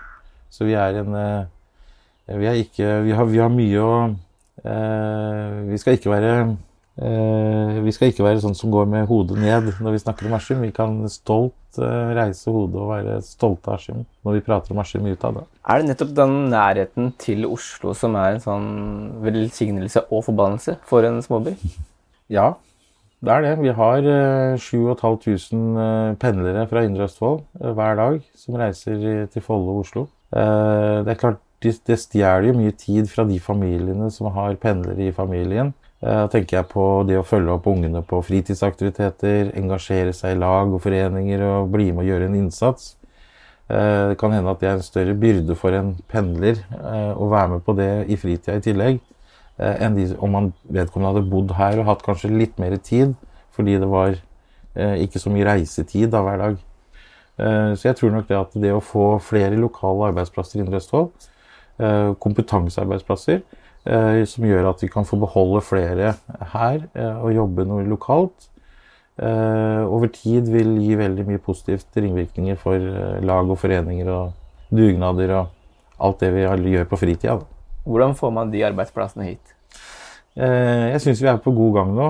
[0.50, 1.14] Så vi er en
[2.30, 3.94] Vi, er ikke, vi, har, vi har mye å
[4.60, 6.32] Eh, vi skal ikke være
[7.00, 10.36] eh, vi skal ikke være sånn som går med hodet ned når vi snakker om
[10.36, 10.60] Askim.
[10.66, 14.82] Vi kan stolt eh, reise hodet og være stolte av Askim når vi prater om
[14.82, 15.40] Askim utad.
[15.64, 18.68] Er det nettopp den nærheten til Oslo som er en sånn
[19.24, 21.56] velsignelse og forbannelse for en småby?
[22.30, 22.52] Ja,
[23.26, 23.54] det er det.
[23.58, 24.04] Vi har
[24.62, 30.04] 7500 pendlere fra Indre Østfold hver dag som reiser til Follo og Oslo.
[30.30, 35.12] Det er klart det stjeler jo mye tid fra de familiene som har pendlere i
[35.12, 35.72] familien.
[36.00, 40.70] Da tenker jeg på det å følge opp ungene på fritidsaktiviteter, engasjere seg i lag
[40.72, 42.94] og foreninger og bli med og gjøre en innsats.
[43.70, 47.28] Eh, det kan hende at det er en større byrde for en pendler eh, å
[47.30, 48.98] være med på det i fritida i tillegg,
[49.60, 53.14] eh, enn de, om man vedkommende hadde bodd her og hatt kanskje litt mer tid
[53.54, 54.18] fordi det var
[54.70, 56.58] ikke så mye reisetid da hver dag.
[57.40, 61.28] Så jeg tror nok det at det å få flere lokale arbeidsplasser i Indre Østfold
[61.80, 63.38] Eh, kompetansearbeidsplasser
[63.88, 66.10] eh, som gjør at vi kan få beholde flere
[66.52, 68.48] her eh, og jobbe noe lokalt.
[69.20, 72.80] Over tid vil gi veldig mye positivt ringvirkninger for
[73.20, 75.50] lag og foreninger og dugnader og
[76.00, 77.34] alt det vi gjør på fritida.
[77.84, 79.52] Hvordan får man de arbeidsplassene hit?
[80.40, 82.08] Jeg syns vi er på god gang nå.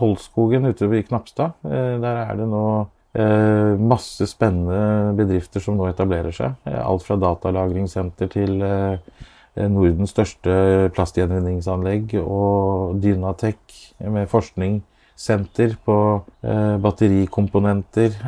[0.00, 1.52] Holskogen ute i Knapstad.
[1.68, 6.58] Der er det nå Eh, masse spennende bedrifter som nå etablerer seg.
[6.68, 8.98] Eh, alt fra datalagringssenter til eh,
[9.58, 10.52] Nordens største
[10.94, 15.96] plastgjenvinningsanlegg og Dynatech med forskningssenter på
[16.84, 18.20] batterikomponenter.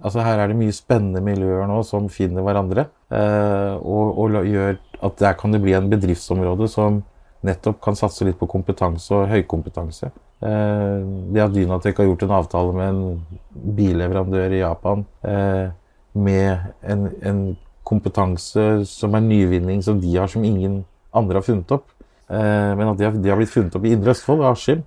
[0.00, 2.86] altså Her er det mye spennende miljøer nå som finner hverandre.
[3.12, 7.02] og, og gjør at der kan det bli en bedriftsområde som
[7.44, 10.08] nettopp kan satse litt på kompetanse og høykompetanse.
[10.44, 15.70] Eh, det at Dynatec har gjort en avtale med en billeverandør i Japan eh,
[16.12, 17.38] med en, en
[17.84, 20.82] kompetanse som er nyvinning, som de har som ingen
[21.16, 21.86] andre har funnet opp.
[22.28, 24.84] Eh, men at de har, de har blitt funnet opp i Indre Østfold, og Askim.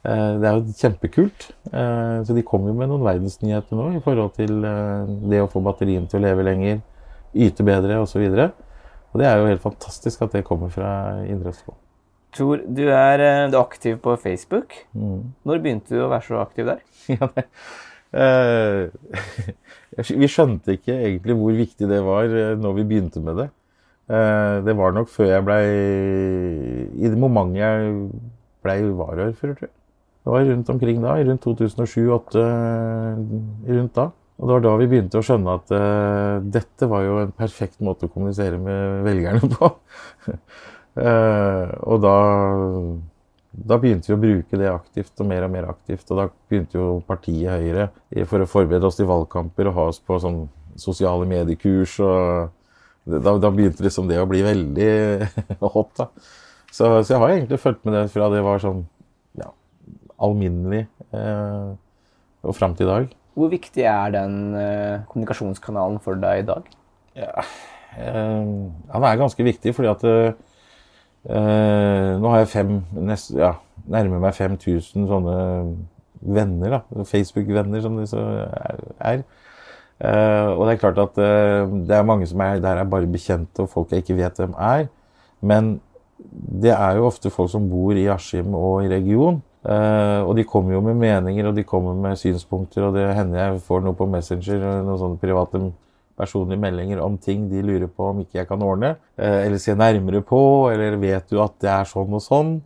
[0.00, 1.42] Det er jo kjempekult.
[2.24, 4.64] Så de kommer jo med noen verdensnyheter nå i forhold til
[5.28, 6.80] det å få batteriene til å leve lenger,
[7.36, 8.24] yte bedre osv.
[8.24, 8.48] Og, så
[9.12, 10.94] og det er jo helt fantastisk at det kommer fra
[11.28, 11.76] Indre Østfold.
[12.36, 14.74] Tor, du er, eh, du er, aktiv på Facebook.
[14.94, 15.32] Mm.
[15.46, 16.82] Når begynte du å være så aktiv der?
[17.16, 17.46] ja, det,
[18.14, 18.84] uh,
[20.22, 23.48] vi skjønte ikke egentlig hvor viktig det var eh, når vi begynte med det.
[24.10, 25.64] Uh, det var nok før jeg blei
[26.98, 27.92] I det momentet jeg
[28.64, 29.76] blei varaordfører, tror jeg.
[30.20, 32.42] Det var rundt omkring da, rundt 2007-2008.
[33.70, 34.10] Rundt da.
[34.40, 37.82] Og det var da vi begynte å skjønne at uh, dette var jo en perfekt
[37.84, 39.74] måte å kommunisere med velgerne på.
[40.98, 42.14] Eh, og da,
[43.52, 46.06] da begynte vi å bruke det aktivt og mer og mer aktivt.
[46.10, 47.90] Og da begynte jo partiet Høyre
[48.30, 50.44] for å forberede oss til valgkamper og ha oss på sånn
[50.80, 51.98] sosiale mediekurs.
[52.02, 52.56] og
[53.10, 54.90] da, da begynte liksom det å bli veldig
[55.74, 55.94] hot.
[55.98, 56.10] da.
[56.70, 58.84] Så, så, jeg har egentlig fulgt med det fra det var sånn
[59.40, 59.48] ja,
[60.22, 60.84] alminnelig
[61.16, 61.72] eh,
[62.46, 63.16] og fram til i dag.
[63.38, 66.70] Hvor viktig er den eh, kommunikasjonskanalen for deg i dag?
[67.18, 67.32] Ja,
[67.96, 68.46] eh,
[68.92, 70.38] Den er ganske viktig, fordi at eh,
[71.28, 73.52] nå har jeg fem, nest, ja,
[73.90, 75.34] nærmer meg 5000 sånne
[76.20, 76.80] venner.
[77.04, 79.22] Facebook-venner, som disse er.
[80.00, 83.08] Uh, og det er klart at uh, det er mange som er der er bare
[83.10, 84.86] bekjente, og folk jeg ikke vet hvem er.
[85.44, 85.74] Men
[86.62, 90.44] det er jo ofte folk som bor i Askim og i region, Eh, og de
[90.48, 93.96] kommer jo med meninger og de kommer med synspunkter, og det hender jeg får noe
[93.96, 95.60] på Messenger, noen sånne private
[96.20, 99.74] personlige meldinger om ting de lurer på om ikke jeg kan ordne, eh, eller se
[99.74, 100.42] nærmere på,
[100.72, 102.58] eller vet du at det er sånn og sånn.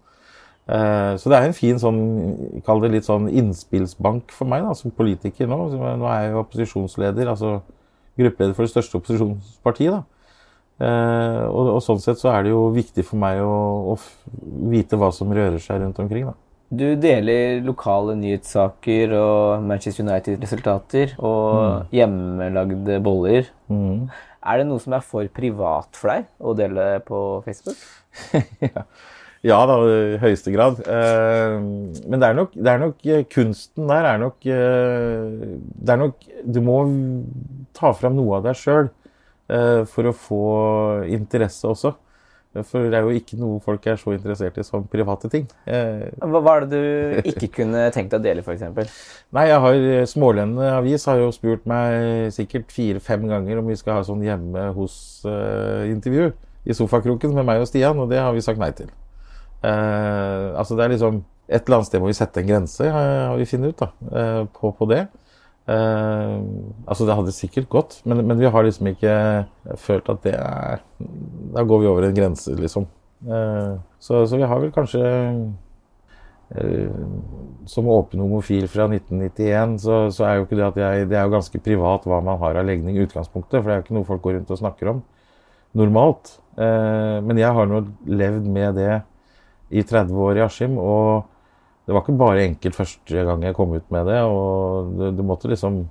[0.64, 2.00] Eh, så det er en fin sånn,
[2.66, 5.60] kall det litt sånn innspillsbank for meg da, som politiker nå.
[5.76, 7.58] Nå er jeg jo opposisjonsleder, altså
[8.18, 9.98] gruppeleder for det største opposisjonspartiet.
[9.98, 10.02] da.
[10.84, 13.98] Eh, og, og, sånn sett så er det jo viktig for meg å, å
[14.72, 16.30] vite hva som rører seg rundt omkring.
[16.32, 16.34] da.
[16.72, 21.90] Du deler lokale nyhetssaker og Manchester United-resultater og mm.
[21.92, 23.50] hjemmelagde boller.
[23.68, 24.06] Mm.
[24.44, 27.78] Er det noe som er for privat for deg å dele på Facebook?
[29.44, 29.60] ja.
[29.68, 30.80] da, i høyeste grad.
[30.88, 31.58] Eh,
[32.08, 36.28] men det er, nok, det er nok eh, Kunsten der er nok Det er nok
[36.46, 36.78] Du må
[37.76, 38.92] ta fram noe av deg sjøl
[39.44, 40.44] for å få
[41.12, 41.90] interesse også.
[42.62, 45.48] For det er jo ikke noe folk er så interessert i som private ting.
[45.66, 48.94] Eh, hva var det du ikke kunne tenkt deg å dele, f.eks.?
[49.34, 53.98] Nei, jeg har Smålendene Avis har jo spurt meg sikkert fire-fem ganger om vi skal
[53.98, 58.44] ha sånn hjemme hos-intervju uh, i sofakroken med meg og Stian, og det har vi
[58.44, 58.92] sagt nei til.
[59.64, 63.34] Uh, altså det er liksom Et eller annet sted må vi sette en grense, har
[63.36, 65.02] vi funnet ut, da, uh, på, på det.
[65.64, 66.44] Uh,
[66.84, 69.14] altså Det hadde sikkert gått, men, men, vi har liksom ikke
[69.80, 70.82] følt at det er
[71.54, 72.84] Da går vi over en grense, liksom.
[73.24, 75.00] Uh, så, så, vi har vel kanskje
[76.52, 76.90] uh,
[77.64, 81.24] Som åpen homofil fra 1991, så, så, er jo ikke det at jeg Det er
[81.24, 83.98] jo ganske privat hva man har av legning i utgangspunktet, for det er jo ikke
[84.02, 85.04] noe folk går rundt og snakker om
[85.74, 86.36] normalt.
[86.54, 89.00] men jeg har nå levd med det
[89.74, 90.76] i 30 år i Askim.
[90.78, 91.33] og
[91.84, 94.20] det var ikke bare enkelt første gang jeg kom ut med det.
[94.24, 95.84] og du, du måtte liksom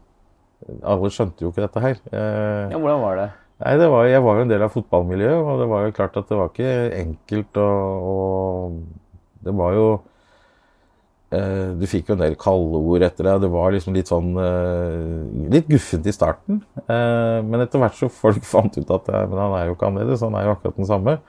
[0.82, 1.98] Alle skjønte jo ikke dette her.
[2.10, 3.28] Eh, ja, Hvordan var det?
[3.60, 6.18] Nei, det var, Jeg var jo en del av fotballmiljøet, og det var jo klart
[6.20, 7.60] at det var ikke enkelt.
[7.62, 9.86] Og, og det var jo
[11.36, 13.44] eh, Du fikk jo en del kalde ord etter deg.
[13.46, 16.64] Det var liksom litt sånn eh, Litt guffent i starten.
[16.88, 20.26] Eh, men etter hvert så folk fant ut at men han er jo ikke annerledes,
[20.26, 21.20] han er jo akkurat den samme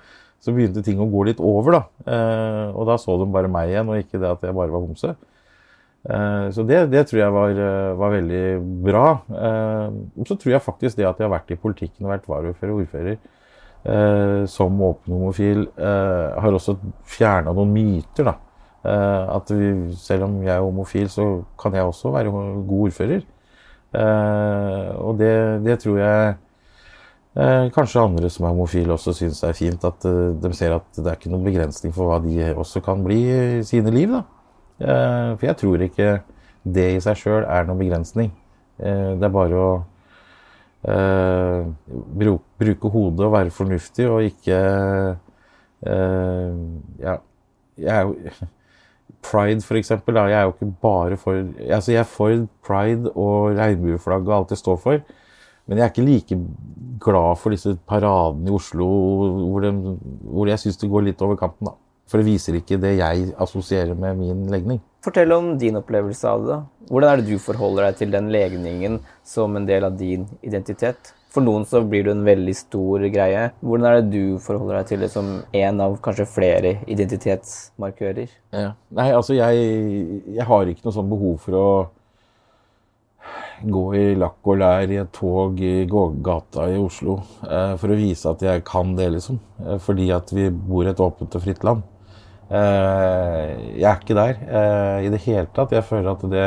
[0.44, 1.82] så begynte ting å gå litt over, da.
[2.04, 4.84] Eh, og da så de bare meg igjen, og ikke det at jeg bare var
[4.84, 5.14] homse.
[6.04, 8.42] Eh, så det, det, tror jeg var, eh, var veldig
[8.84, 9.06] bra.
[9.32, 9.96] Eh,
[10.28, 12.82] så tror jeg faktisk det at jeg har vært i politikken og vært varaordfører og
[12.84, 16.76] ordfører eh, som åpen homofil, eh, har også
[17.08, 18.32] fjerna noen myter.
[18.32, 18.40] da.
[18.84, 21.24] at vi, selv om jeg er homofil, så
[21.56, 22.28] kan jeg også være
[22.68, 23.22] god ordfører.
[25.00, 26.34] og det, det tror jeg
[27.74, 30.86] kanskje andre som er homofile også syns det er fint at eh, de ser at
[30.94, 34.12] det er ikke noen begrensning for hva de også kan bli i sine liv.
[34.14, 34.22] da.
[34.78, 36.08] Eh, for jeg tror ikke
[36.64, 38.30] det i seg sjøl er noen begrensning.
[38.78, 39.72] Eh, det er bare å
[40.86, 41.66] eh,
[42.22, 44.58] bruke, hodet og være fornuftig og ikke
[45.86, 46.54] eh,
[47.02, 47.18] Ja,
[47.78, 48.14] jeg er jo
[49.24, 50.14] Pride, for eksempel.
[50.16, 51.32] Da, jeg er jo ikke bare for
[51.64, 55.00] Altså, jeg er for pride og regnbueflagg og alt det står for.
[55.68, 56.38] Men jeg er ikke like
[57.04, 58.88] glad for disse paradene i Oslo
[59.48, 59.96] hvor, de,
[60.28, 61.70] hvor jeg syns det går litt over kanten.
[61.70, 61.76] da.
[62.10, 64.82] For det viser ikke det jeg assosierer med min legning.
[65.04, 66.52] Fortell om din opplevelse av det.
[66.52, 66.88] da.
[66.90, 71.14] Hvordan er det du forholder deg til den legningen som en del av din identitet?
[71.34, 73.48] For noen så blir det en veldig stor greie.
[73.64, 75.32] Hvordan er det du forholder deg til det som
[75.64, 78.30] en av kanskje flere identitetsmarkører?
[78.54, 78.70] Ja.
[78.94, 81.66] Nei, altså jeg, jeg har ikke noe sånn behov for å
[83.62, 87.98] gå i lakk og lær i et tog i gågata i Oslo eh, for å
[87.98, 89.38] vise at jeg kan det, liksom.
[89.62, 91.84] Eh, fordi at vi bor i et åpent og fritt land.
[92.50, 94.40] Eh, jeg er ikke der
[95.04, 95.74] i det hele tatt.
[95.74, 96.46] Jeg føler at det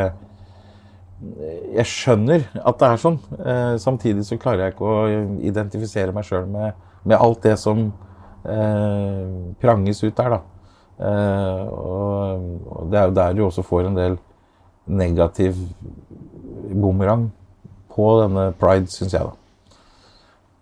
[1.73, 3.15] Jeg skjønner at det er sånn.
[3.81, 5.07] Samtidig så klarer jeg ikke å
[5.41, 7.87] identifisere meg sjøl med, med, alt det som
[9.57, 10.41] pranges ut der, da.
[11.73, 14.19] Og det er jo der du også får en del
[14.85, 15.57] negativ
[16.71, 17.29] bumerang
[17.93, 19.25] på denne pride, syns jeg.
[19.25, 19.33] da.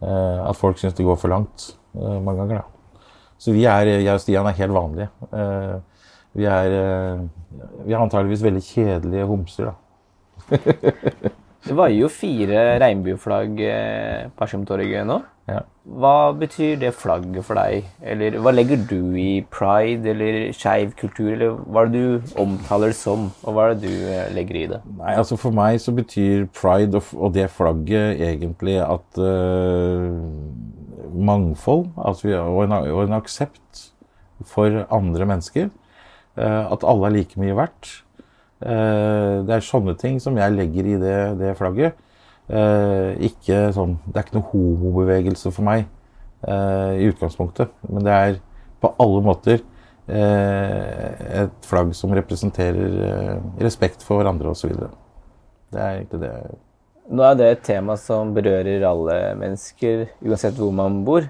[0.05, 2.61] Eh, at folk syns det går for langt eh, mange ganger.
[2.61, 3.01] da.
[3.37, 5.09] Så vi er, jeg og Stian er helt vanlige.
[5.31, 5.75] Eh,
[6.35, 6.73] vi er,
[7.85, 9.75] vi er antageligvis veldig kjedelige homser, da.
[11.65, 13.61] det var jo fire regnbueflagg
[14.35, 15.21] på Askimtorget nå.
[15.45, 15.61] Ja.
[15.85, 17.85] Hva betyr det flagget for deg?
[18.01, 22.89] Eller hva legger du i pride eller skeiv kultur, eller hva er det du omtaler
[22.89, 24.79] det som, og hva er det du eh, legger i det?
[24.97, 30.17] Nei, altså For meg så betyr pride og, det flagget egentlig at uh,
[31.13, 33.91] mangfold altså, og, en, og, en, aksept
[34.49, 35.69] for andre mennesker.
[36.35, 37.99] Uh, at alle er like mye verdt.
[38.65, 42.01] Uh, det er sånne ting som jeg legger i det, det flagget.
[42.45, 45.87] Eh, ikke sånn, det er ikke noe homobevegelse for meg
[46.45, 47.71] eh, i utgangspunktet.
[47.89, 48.37] Men det er
[48.83, 49.63] på alle måter
[50.05, 53.33] eh, et flagg som representerer eh,
[53.65, 54.75] respekt for hverandre osv.
[55.73, 56.35] Det er egentlig det.
[57.15, 61.25] Nå er det et tema som berører alle mennesker, uansett hvor man bor.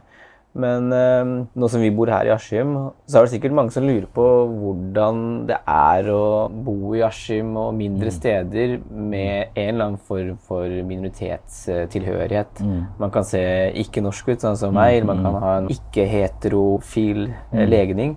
[0.55, 2.73] Men eh, nå som vi bor her i Askim,
[3.09, 7.53] så er det sikkert mange som lurer på hvordan det er å bo i Askim
[7.59, 12.63] og mindre steder med en eller annen form for minoritetstilhørighet.
[13.01, 13.43] Man kan se
[13.83, 18.15] ikke-norsk ut, sånn som meg, eller man kan ha en ikke-heterofil eh, legning.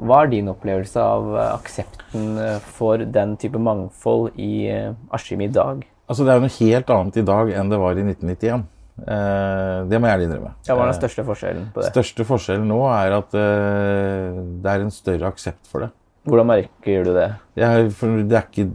[0.00, 4.70] Hva er din opplevelse av eh, aksepten eh, for den type mangfold i
[5.12, 5.84] Askim i dag?
[6.04, 8.66] Altså, det er noe helt annet i dag enn det var i 1991.
[9.02, 10.52] Eh, det må jeg ærlig innrømme.
[10.68, 11.90] Ja, Hva er den største forskjellen på det?
[11.90, 15.90] Største forskjellen nå er at eh, det er en større aksept for det.
[16.24, 17.26] Hvordan merker du det?
[17.58, 18.68] Jeg, det, er ikke,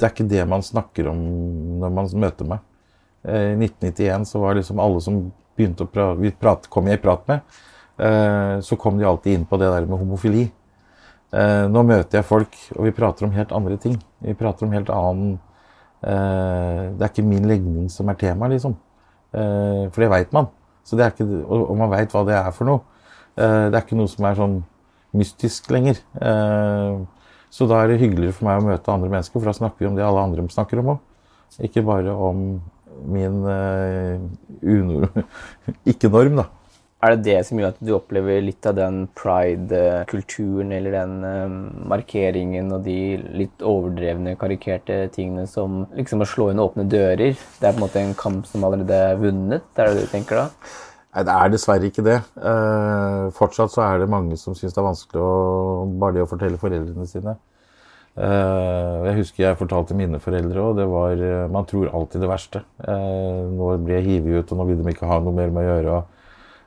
[0.00, 1.20] det er ikke det man snakker om
[1.82, 2.64] når man møter meg.
[3.28, 5.20] Eh, I 1991 så var liksom alle som
[5.58, 7.60] begynte å prate, vi prat, kom jeg i prat med,
[8.00, 10.46] eh, så kom de alltid inn på det der med homofili.
[11.28, 13.98] Eh, nå møter jeg folk, og vi prater om helt andre ting.
[14.24, 15.34] Vi prater om helt annen
[16.00, 18.78] eh, Det er ikke min legning som er tema, liksom.
[19.34, 20.50] Eh, for det veit man.
[20.88, 22.80] Ikke, og man veit hva det er for noe.
[23.36, 24.58] Eh, det er ikke noe som er sånn
[25.18, 26.00] mystisk lenger.
[26.20, 26.98] Eh,
[27.52, 29.90] så da er det hyggeligere for meg å møte andre mennesker, for da snakker vi
[29.90, 31.04] om det alle andre snakker om òg.
[31.64, 32.42] Ikke bare om
[33.08, 34.20] min uh,
[35.90, 36.44] ikke-norm, da.
[36.98, 41.52] Er det det som gjør at du opplever litt av den pride-kulturen eller den eh,
[41.92, 42.96] markeringen og de
[43.38, 47.38] litt overdrevne, karikerte tingene som liksom å slå inn åpne dører?
[47.38, 49.68] Det er på en måte en kamp som allerede er vunnet?
[49.70, 50.48] Det er det du tenker da?
[51.14, 52.18] Nei, det er dessverre ikke det.
[52.50, 55.30] Eh, fortsatt så er det mange som syns det er vanskelig å,
[56.02, 57.38] bare det å fortelle foreldrene sine.
[58.18, 60.82] Eh, jeg husker jeg fortalte mine foreldre òg.
[60.82, 62.66] Det var Man tror alltid det verste.
[62.82, 65.62] Eh, nå blir jeg hivet ut, og nå vil de ikke ha noe mer med
[65.62, 65.98] å gjøre.
[66.02, 66.14] og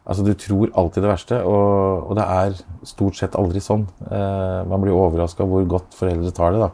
[0.06, 2.56] Altså, Du tror alltid det verste, og, og det er
[2.90, 3.86] stort sett aldri sånn.
[4.10, 6.64] Eh, man blir overraska hvor godt foreldre tar det.
[6.64, 6.72] da.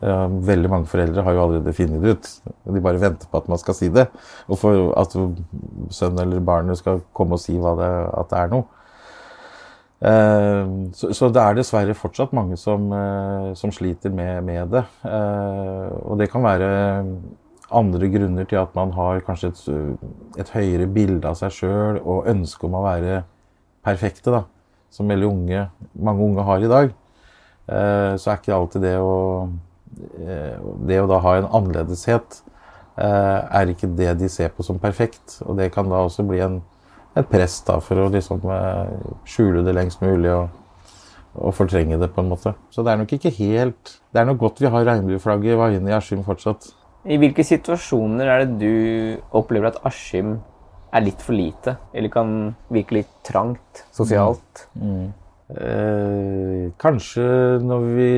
[0.00, 2.28] Eh, veldig mange foreldre har jo allerede funnet det ut.
[2.76, 4.06] De bare venter på at man skal si det.
[4.48, 7.90] Og for at sønnen eller barnet skal komme og si det,
[8.20, 8.68] at det er noe.
[10.00, 10.64] Eh,
[10.96, 14.84] så, så, det er dessverre fortsatt mange som, eh, som sliter med, med det.
[15.04, 16.70] Eh, og det kan være
[17.70, 19.60] andre grunner til at man har kanskje et,
[20.42, 23.22] et høyere bilde av seg sjøl og ønske om å være
[23.86, 24.44] perfekte, da,
[24.92, 25.64] som veldig unge,
[25.94, 26.92] mange unge har i dag,
[27.70, 29.16] eh, så er ikke alltid det å
[30.20, 30.56] eh,
[30.86, 32.40] Det å da ha en annerledeshet
[32.96, 35.40] eh, er ikke det de ser på som perfekt.
[35.46, 36.60] Og det kan da også bli en,
[37.18, 38.42] et press da, for å liksom
[39.28, 40.48] skjule det lengst mulig og,
[41.34, 42.54] og, fortrenge det, på en måte.
[42.70, 45.90] Så det er nok ikke helt Det er nok godt vi har regnbueflagget i vaiene
[45.90, 46.72] i Askim fortsatt.
[47.08, 50.36] I hvilke situasjoner er det du opplever at Askim
[50.92, 52.32] er litt for lite, eller kan
[52.68, 54.66] virke litt trangt sosialt?
[54.74, 54.90] Mm.
[54.90, 55.08] Mm.
[55.50, 57.24] Eh, kanskje
[57.64, 58.10] når vi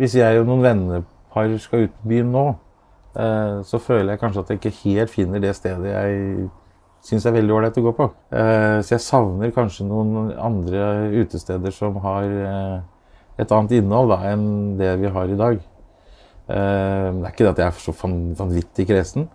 [0.00, 2.44] Hvis jeg og noen vennepar skal ut på byen nå,
[3.18, 6.48] eh, så føler jeg kanskje at jeg ikke helt finner det stedet jeg
[7.02, 8.06] syns er veldig ålreit å gå på.
[8.30, 12.78] Eh, så jeg savner kanskje noen andre utesteder som har eh,
[13.40, 14.46] et annet innhold da, enn
[14.78, 15.60] det vi har i dag.
[16.50, 17.94] Eh, det er ikke det at jeg er så
[18.40, 19.28] vanvittig kresen,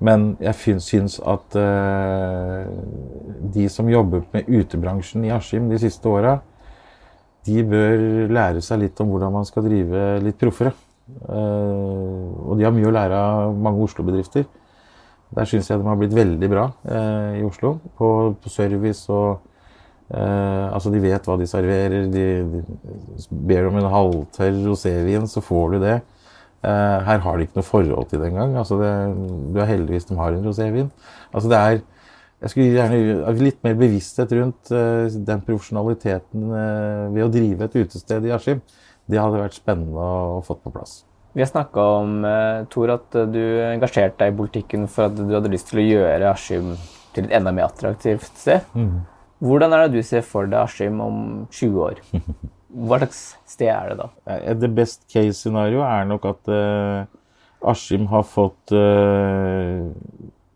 [0.00, 2.68] men jeg syns at eh,
[3.54, 6.38] de som jobber med utebransjen i Askim de siste åra,
[7.46, 10.72] de bør lære seg litt om hvordan man skal drive litt proffere.
[11.10, 14.46] Eh, og de har mye å lære av mange Oslo-bedrifter.
[15.34, 16.64] Der syns jeg de har blitt veldig bra
[17.38, 17.76] i Oslo.
[17.94, 19.46] På, på service og
[20.10, 22.08] altså De vet hva de serverer.
[22.10, 26.00] De, de ber om en halvtørr rosévin, så får du det.
[26.60, 28.52] Uh, her har de ikke noe forhold til det engang.
[28.60, 28.90] Altså det,
[29.54, 30.90] du er heldigvis de har en rosévin.
[31.32, 31.80] Altså det er
[32.40, 37.76] Jeg skulle gjerne litt mer bevissthet rundt uh, den profesjonaliteten uh, ved å drive et
[37.82, 38.62] utested i Askim.
[39.10, 41.02] Det hadde vært spennende å, å fått på plass.
[41.36, 42.14] Vi har snakka om
[42.72, 46.32] Tor, at du engasjerte deg i politikken for at du hadde lyst til å gjøre
[46.32, 46.72] Askim
[47.14, 48.64] til et enda mer attraktivt sted.
[48.74, 49.04] Mm.
[49.44, 51.20] Hvordan er det du ser for deg Askim om
[51.54, 52.02] 20 år?
[52.70, 54.08] Hva slags sted er det da?
[54.62, 57.02] Det best case scenario er nok at uh,
[57.70, 59.90] Askim har fått uh,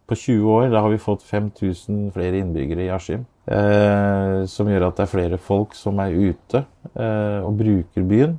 [0.06, 3.24] På 20 år da har vi fått 5000 flere innbyggere i Askim.
[3.44, 8.34] Uh, som gjør at det er flere folk som er ute og bruker byen.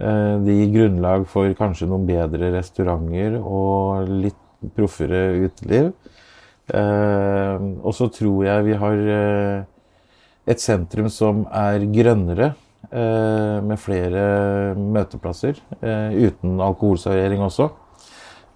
[0.00, 4.40] det gir grunnlag for kanskje noen bedre restauranter og litt
[4.74, 5.92] proffere uteliv.
[6.72, 9.04] og så tror jeg vi har
[10.50, 12.54] et sentrum som er grønnere.
[12.88, 17.68] Eh, med flere møteplasser, eh, uten alkoholservering også.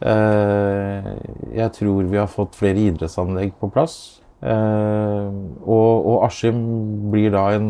[0.02, 1.10] Eh,
[1.54, 4.20] jeg tror vi har fått flere idrettsanlegg på plass.
[4.44, 6.58] Og, og Askim
[7.12, 7.68] blir da en,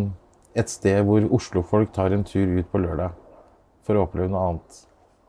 [0.58, 3.14] et sted hvor Oslo-folk tar en tur ut på lørdag
[3.86, 4.80] for å oppleve noe annet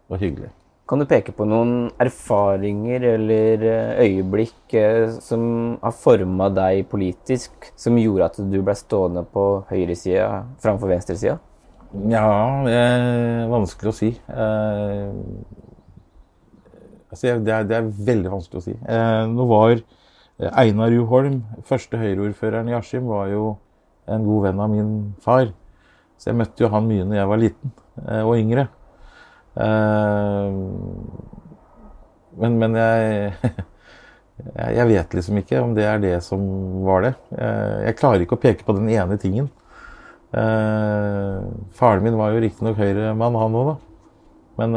[0.09, 0.49] og hyggelig.
[0.85, 5.47] Kan du peke på noen erfaringer eller eh, øyeblikk eh, som
[5.81, 11.39] har forma deg politisk, som gjorde at du ble stående på høyresida framfor venstresida?
[12.11, 12.29] Ja,
[12.67, 14.11] det er vanskelig å si.
[14.29, 15.09] Eh,
[17.09, 18.77] altså, det, er, det, er, veldig vanskelig å si.
[19.33, 19.81] Nå var
[20.53, 23.55] Einar Juholm, første Høyre-ordføreren i Askim, var jo
[24.05, 25.49] en god venn av min far.
[26.21, 27.77] Så jeg møtte jo han mye når jeg var liten
[28.21, 28.69] og yngre.
[29.55, 30.55] Eh,
[32.35, 33.53] men, men jeg,
[34.79, 36.41] jeg vet liksom ikke om det er det som
[36.87, 37.13] var det.
[37.37, 39.51] Eh, jeg klarer ikke å peke på den ene tingen.
[40.35, 43.75] Faren min var jo riktignok Høyre-mann, han òg, da.
[44.59, 44.73] Men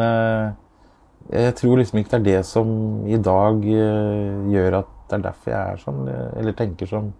[1.33, 2.69] jeg tror liksom ikke det er det som
[3.11, 6.07] i dag gjør at det er derfor jeg er sånn,
[6.39, 7.11] eller tenker som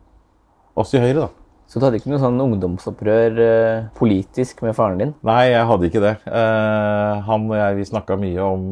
[0.79, 1.38] oss i Høyre, da.
[1.69, 5.11] Så du hadde ikke noe sånn ungdomsopprør eh, politisk med faren din?
[5.29, 6.15] Nei, jeg hadde ikke det.
[6.25, 8.63] Eh, han og jeg vi snakka mye om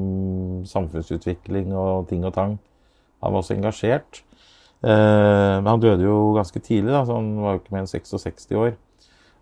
[0.64, 2.56] samfunnsutvikling og ting og tang.
[3.20, 4.22] Han var også engasjert.
[4.80, 7.92] Eh, men han døde jo ganske tidlig, da, så han var jo ikke mer enn
[7.92, 8.74] 66 år.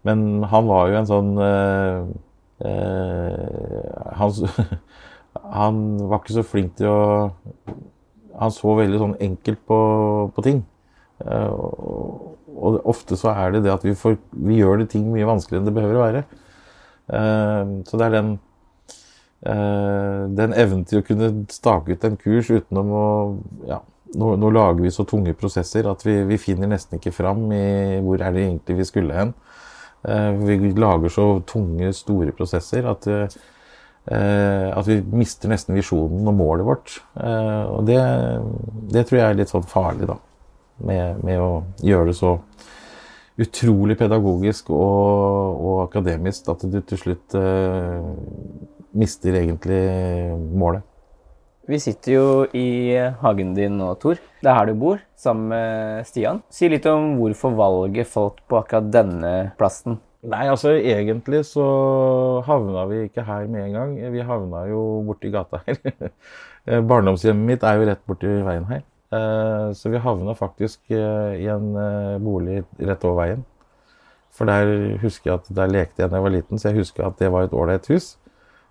[0.05, 1.99] Men han var jo en sånn eh,
[2.67, 4.35] eh, han,
[5.63, 7.03] han, var ikke så flink til å
[8.35, 9.79] Han så veldig sånn enkelt på,
[10.35, 10.65] på ting.
[11.23, 15.07] Eh, og, og ofte så er det det at vi, får, vi, gjør det ting
[15.13, 16.25] mye vanskeligere enn det behøver å være.
[17.05, 18.31] Uh, så det er den,
[19.49, 23.07] uh, den evnen til å kunne stake ut en kurs utenom å
[23.69, 23.81] ja,
[24.15, 27.65] nå, nå, lager vi så tunge prosesser at vi, vi, finner nesten ikke fram i
[28.05, 29.35] hvor er det egentlig vi skulle hen.
[30.05, 33.11] Uh, vi lager så tunge, store prosesser at,
[34.05, 36.99] at vi mister nesten visjonen og målet vårt.
[37.17, 37.97] og det,
[38.93, 40.19] det tror jeg er litt sånn farlig, da
[40.87, 42.37] med, med, å gjøre det så
[43.41, 48.11] utrolig pedagogisk og, og akademisk at du til slutt eh,
[48.95, 49.81] mister egentlig
[50.55, 50.85] målet.
[51.65, 54.19] Vi sitter jo i hagen din nå, Tor.
[54.45, 56.43] Det er her du bor, sammen med Stian.
[56.53, 59.97] Si litt om hvorfor valget falt på akkurat denne plassen.
[60.25, 61.65] Nei, altså egentlig så
[62.47, 63.97] havna vi ikke her med en gang.
[64.13, 65.81] Vi havna jo borti gata her.
[66.91, 68.85] Barndomshjemmet mitt er jo rett borti veien her.
[69.15, 73.45] Eh, så vi havna faktisk eh, i en eh, bolig rett over veien.
[74.35, 77.07] For der husker jeg at der lekte jeg da jeg var liten, så jeg husker
[77.07, 78.15] at det var et ålreit hus.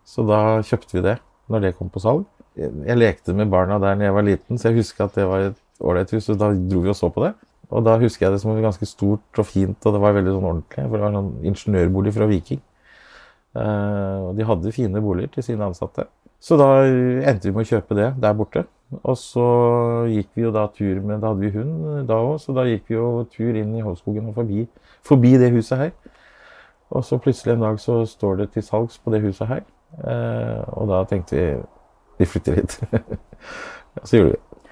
[0.04, 1.18] Så da kjøpte vi det
[1.52, 2.26] når det kom på salg.
[2.58, 5.48] Jeg lekte med barna der da jeg var liten, så jeg husker at det var
[5.48, 6.28] et ålreit hus.
[6.34, 7.32] Og da dro vi og så på det.
[7.74, 10.50] Og da husker jeg det som ganske stort og fint, og det var veldig sånn
[10.50, 10.84] ordentlig.
[10.84, 12.62] For det var en sånn ingeniørbolig fra Viking.
[13.64, 16.10] Og de hadde fine boliger til sine ansatte.
[16.44, 18.66] Så da endte vi med å kjøpe det der borte.
[19.02, 19.46] Og så
[20.12, 22.92] gikk vi jo da tur med Da hadde vi hund da òg, så da gikk
[22.92, 24.68] vi jo tur inn i Hovskogen og forbi,
[25.08, 25.94] forbi, det huset her.
[26.94, 29.64] Og så plutselig en dag så står det til salgs på det huset her.
[30.04, 31.48] Eh, og da tenkte vi
[32.18, 32.80] vi flytter hit.
[34.04, 34.63] så gjorde vi det.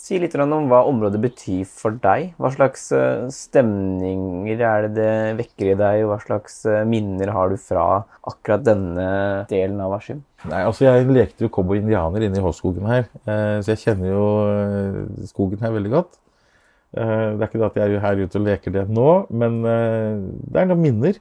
[0.00, 2.30] Si litt om hva området betyr for deg.
[2.40, 5.10] Hva slags eh, stemninger er det det
[5.42, 6.04] vekker i deg?
[6.06, 7.84] og Hva slags eh, minner har du fra
[8.24, 9.10] akkurat denne
[9.50, 10.22] delen av Askim?
[10.48, 14.26] Altså Jeg lekte jo cowboy-indianer inne i Håskogen her, eh, så jeg kjenner jo
[15.28, 16.16] skogen her veldig godt.
[16.90, 20.58] Det er ikke det at jeg er her ute og leker det nå, men det
[20.58, 21.20] er noen minner.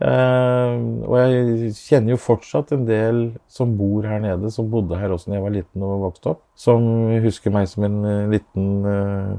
[0.00, 3.18] Uh, og jeg kjenner jo fortsatt en del
[3.52, 6.40] som bor her nede, som bodde her også da jeg var liten og vokste opp.
[6.56, 6.86] Som
[7.20, 9.34] husker meg som en uh, liten, uh,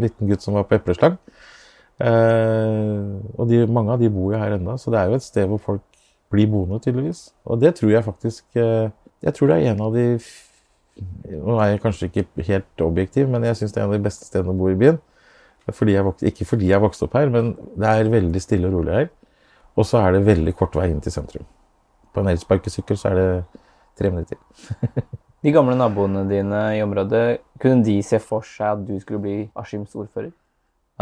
[0.00, 1.18] liten, gutt som var på epleslang.
[1.96, 5.46] og de, mange av de bor jo her ennå, så det er jo et sted
[5.48, 5.84] hvor folk
[6.32, 7.30] blir boende, tydeligvis.
[7.48, 10.18] Og det tror jeg faktisk Jeg tror det er en av de
[11.32, 14.04] Nå er jeg kanskje ikke helt objektiv, men jeg syns det er en av de
[14.04, 15.00] beste stedene å bo i byen.
[15.72, 18.94] Fordi vokst, ikke fordi jeg vokste opp her, men det er veldig stille og rolig
[18.94, 19.08] her.
[19.76, 21.44] Og så er det veldig kort vei inn til sentrum.
[22.14, 23.28] På en elsparkesykkel så er det
[24.00, 24.40] tre minutter.
[25.44, 29.36] de gamle naboene dine i området, kunne de se for seg at du skulle bli
[29.58, 30.32] Askims ordfører?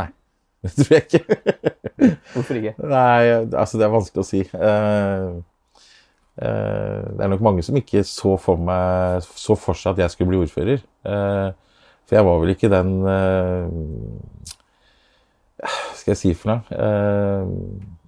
[0.01, 0.09] Nei,
[0.67, 1.23] det tror jeg ikke.
[2.35, 2.75] Hvorfor ikke?
[2.83, 3.23] Nei,
[3.55, 4.43] altså det er vanskelig å si.
[4.51, 5.39] Uh,
[6.43, 10.17] uh, det er nok mange som ikke så for, meg, så for seg at jeg
[10.17, 10.83] skulle bli ordfører.
[11.07, 11.55] Uh,
[12.05, 13.23] for jeg var vel ikke den Hva
[15.97, 16.61] Skal jeg si for noe?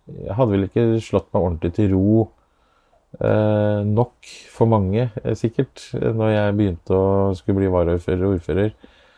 [0.06, 2.26] Jeg hadde vel ikke slått meg ordentlig til ro
[3.20, 8.70] eh, nok for mange, eh, sikkert, når jeg begynte å skulle bli varaordfører og ordfører.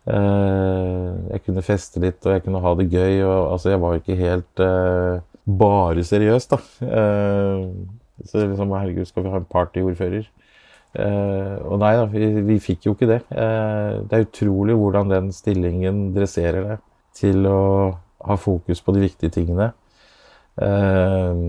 [0.08, 3.20] Eh, jeg kunne feste litt, og jeg kunne ha det gøy.
[3.26, 5.20] Og, altså, jeg var ikke helt eh,
[5.60, 6.60] bare seriøs, da.
[6.88, 7.64] Eh,
[8.24, 10.28] så liksom, herregud, skal vi ha en partyordfører?
[10.98, 13.18] Eh, og nei da, vi, vi, fikk jo ikke det.
[13.28, 16.86] det er utrolig hvordan den stillingen dresserer deg
[17.18, 17.60] til å
[18.24, 19.70] ha fokus på de viktige tingene.
[20.58, 21.40] Eh,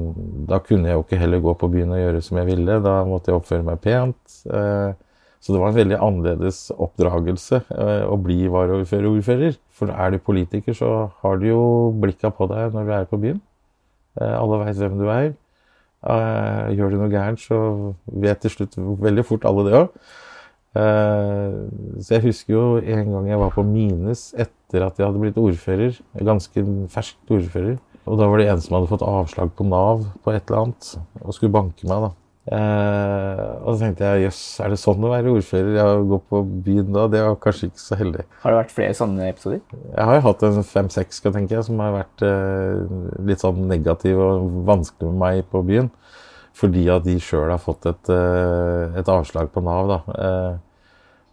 [0.50, 2.80] da kunne jeg jo ikke heller gå på byen og gjøre som jeg ville.
[2.86, 4.22] Da måtte jeg oppføre meg pent.
[4.46, 4.92] Eh,
[5.40, 9.58] så det var en veldig annerledes oppdragelse eh, å bli varaordfører-ordfører.
[9.74, 11.62] For er du politiker, så har du jo
[12.02, 13.44] blikka på deg når du er på byen.
[14.20, 15.30] Alle veit hvem du er.
[16.76, 17.60] Gjør du noe gærent, så
[18.04, 19.94] vet til slutt veldig fort alle det òg.
[22.04, 25.40] Så jeg husker jo en gang jeg var på Mines etter at jeg hadde blitt
[25.40, 26.02] ordfører.
[26.20, 27.78] Ganske ferskt ordfører.
[28.10, 30.96] Og da var det en som hadde fått avslag på Nav på et eller annet
[31.22, 32.08] og skulle banke meg.
[32.08, 32.16] da.
[32.50, 35.76] Eh, og så tenkte jeg jøss, er det sånn å være ordfører?
[35.76, 38.26] Jeg går på byen da, det var kanskje ikke så heldig.
[38.42, 39.60] Har det vært flere sånne episoder?
[39.76, 42.98] Jeg har jo hatt en fem-seks, tenke jeg, som har vært eh,
[43.30, 45.92] litt sånn negativ og vanskelig med meg på byen.
[46.60, 50.02] Fordi at de sjøl har fått et, eh, et, avslag på Nav, da.
[50.18, 50.58] Eh,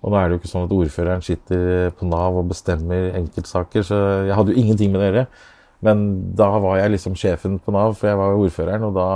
[0.05, 3.87] og nå er det jo ikke sånn at ordføreren sitter på Nav og bestemmer enkeltsaker,
[3.89, 3.97] så
[4.29, 5.29] jeg hadde jo ingenting med det å gjøre.
[5.85, 6.07] Men
[6.39, 9.11] da var jeg liksom sjefen på Nav, for jeg var ordføreren, og da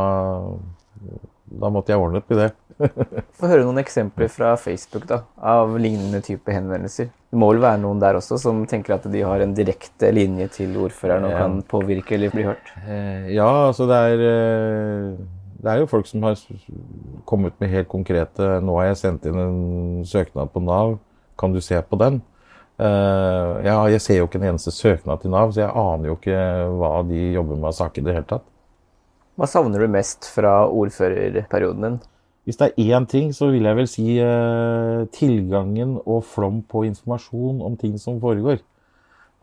[1.51, 2.51] da måtte jeg ordne opp i det.
[3.39, 7.11] Få høre noen eksempler fra Facebook da, av lignende type henvendelser.
[7.11, 10.49] Det må vel være noen der også som tenker at de har en direkte linje
[10.61, 12.73] til ordføreren og kan påvirke eller bli hørt?
[12.87, 16.41] Eh, ja, altså det er, eh, det er jo folk som har
[17.29, 19.61] kommet med helt konkrete Nå har jeg sendt inn en
[20.09, 20.97] søknad på Nav,
[21.41, 22.23] kan du se på den?
[22.81, 26.17] Eh, ja, jeg ser jo ikke en eneste søknad til Nav, så jeg aner jo
[26.17, 26.39] ikke
[26.81, 28.47] hva de jobber med av saker i det hele tatt.
[29.37, 31.99] Hva savner du mest fra ordførerperioden din?
[32.49, 36.87] Hvis det er én ting, så vil jeg vel si eh, tilgangen og flom på
[36.89, 38.63] informasjon om ting som foregår.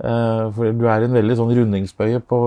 [0.01, 2.41] Eh, for du er en veldig sånn rundingsbøye på,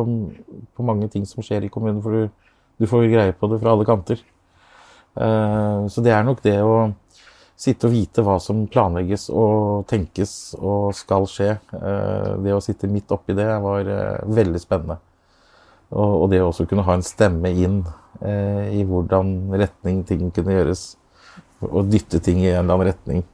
[0.75, 2.51] på, mange ting som skjer i kommunen, for du,
[2.83, 4.23] du, får greie på det fra alle kanter.
[5.91, 6.93] Så det er nok det å
[7.61, 11.53] sitte og vite hva som planlegges og tenkes og skal skje.
[11.77, 15.01] Eh, det å sitte midt oppi det var eh, veldig spennende.
[15.91, 17.81] Og, det å også kunne ha en stemme inn
[18.23, 20.85] eh, i hvordan retning ting kunne gjøres.
[21.67, 23.25] Og dytte ting i en eller annen retning.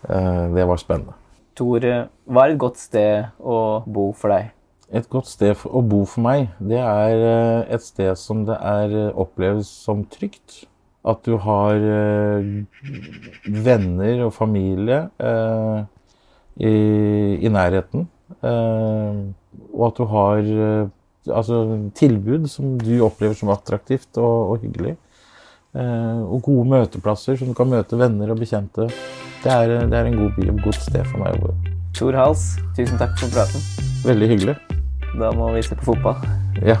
[0.00, 1.12] Det var spennende.
[1.58, 1.84] Tor,
[2.24, 4.54] hva er et godt sted å bo for deg?
[4.96, 9.68] Et godt sted å bo for meg, det er et sted som det er oppleves
[9.84, 10.62] som trygt.
[11.00, 12.48] At du har eh,
[13.48, 15.78] venner og familie eh,
[16.60, 16.74] i,
[17.40, 18.08] i, nærheten.
[18.40, 20.40] og at du har
[21.28, 21.56] altså,
[21.96, 24.96] tilbud som du opplever som attraktivt og, og hyggelig.
[25.70, 28.88] Eh, og gode møteplasser som du kan møte venner og bekjente.
[29.44, 31.76] Det er, det er en god by og godt sted for meg å bo.
[31.96, 32.46] Tor Hals,
[32.78, 33.62] tusen takk for praten.
[34.06, 34.56] Veldig hyggelig.
[35.18, 36.18] Da må vi se på fotball.
[36.66, 36.80] Ja.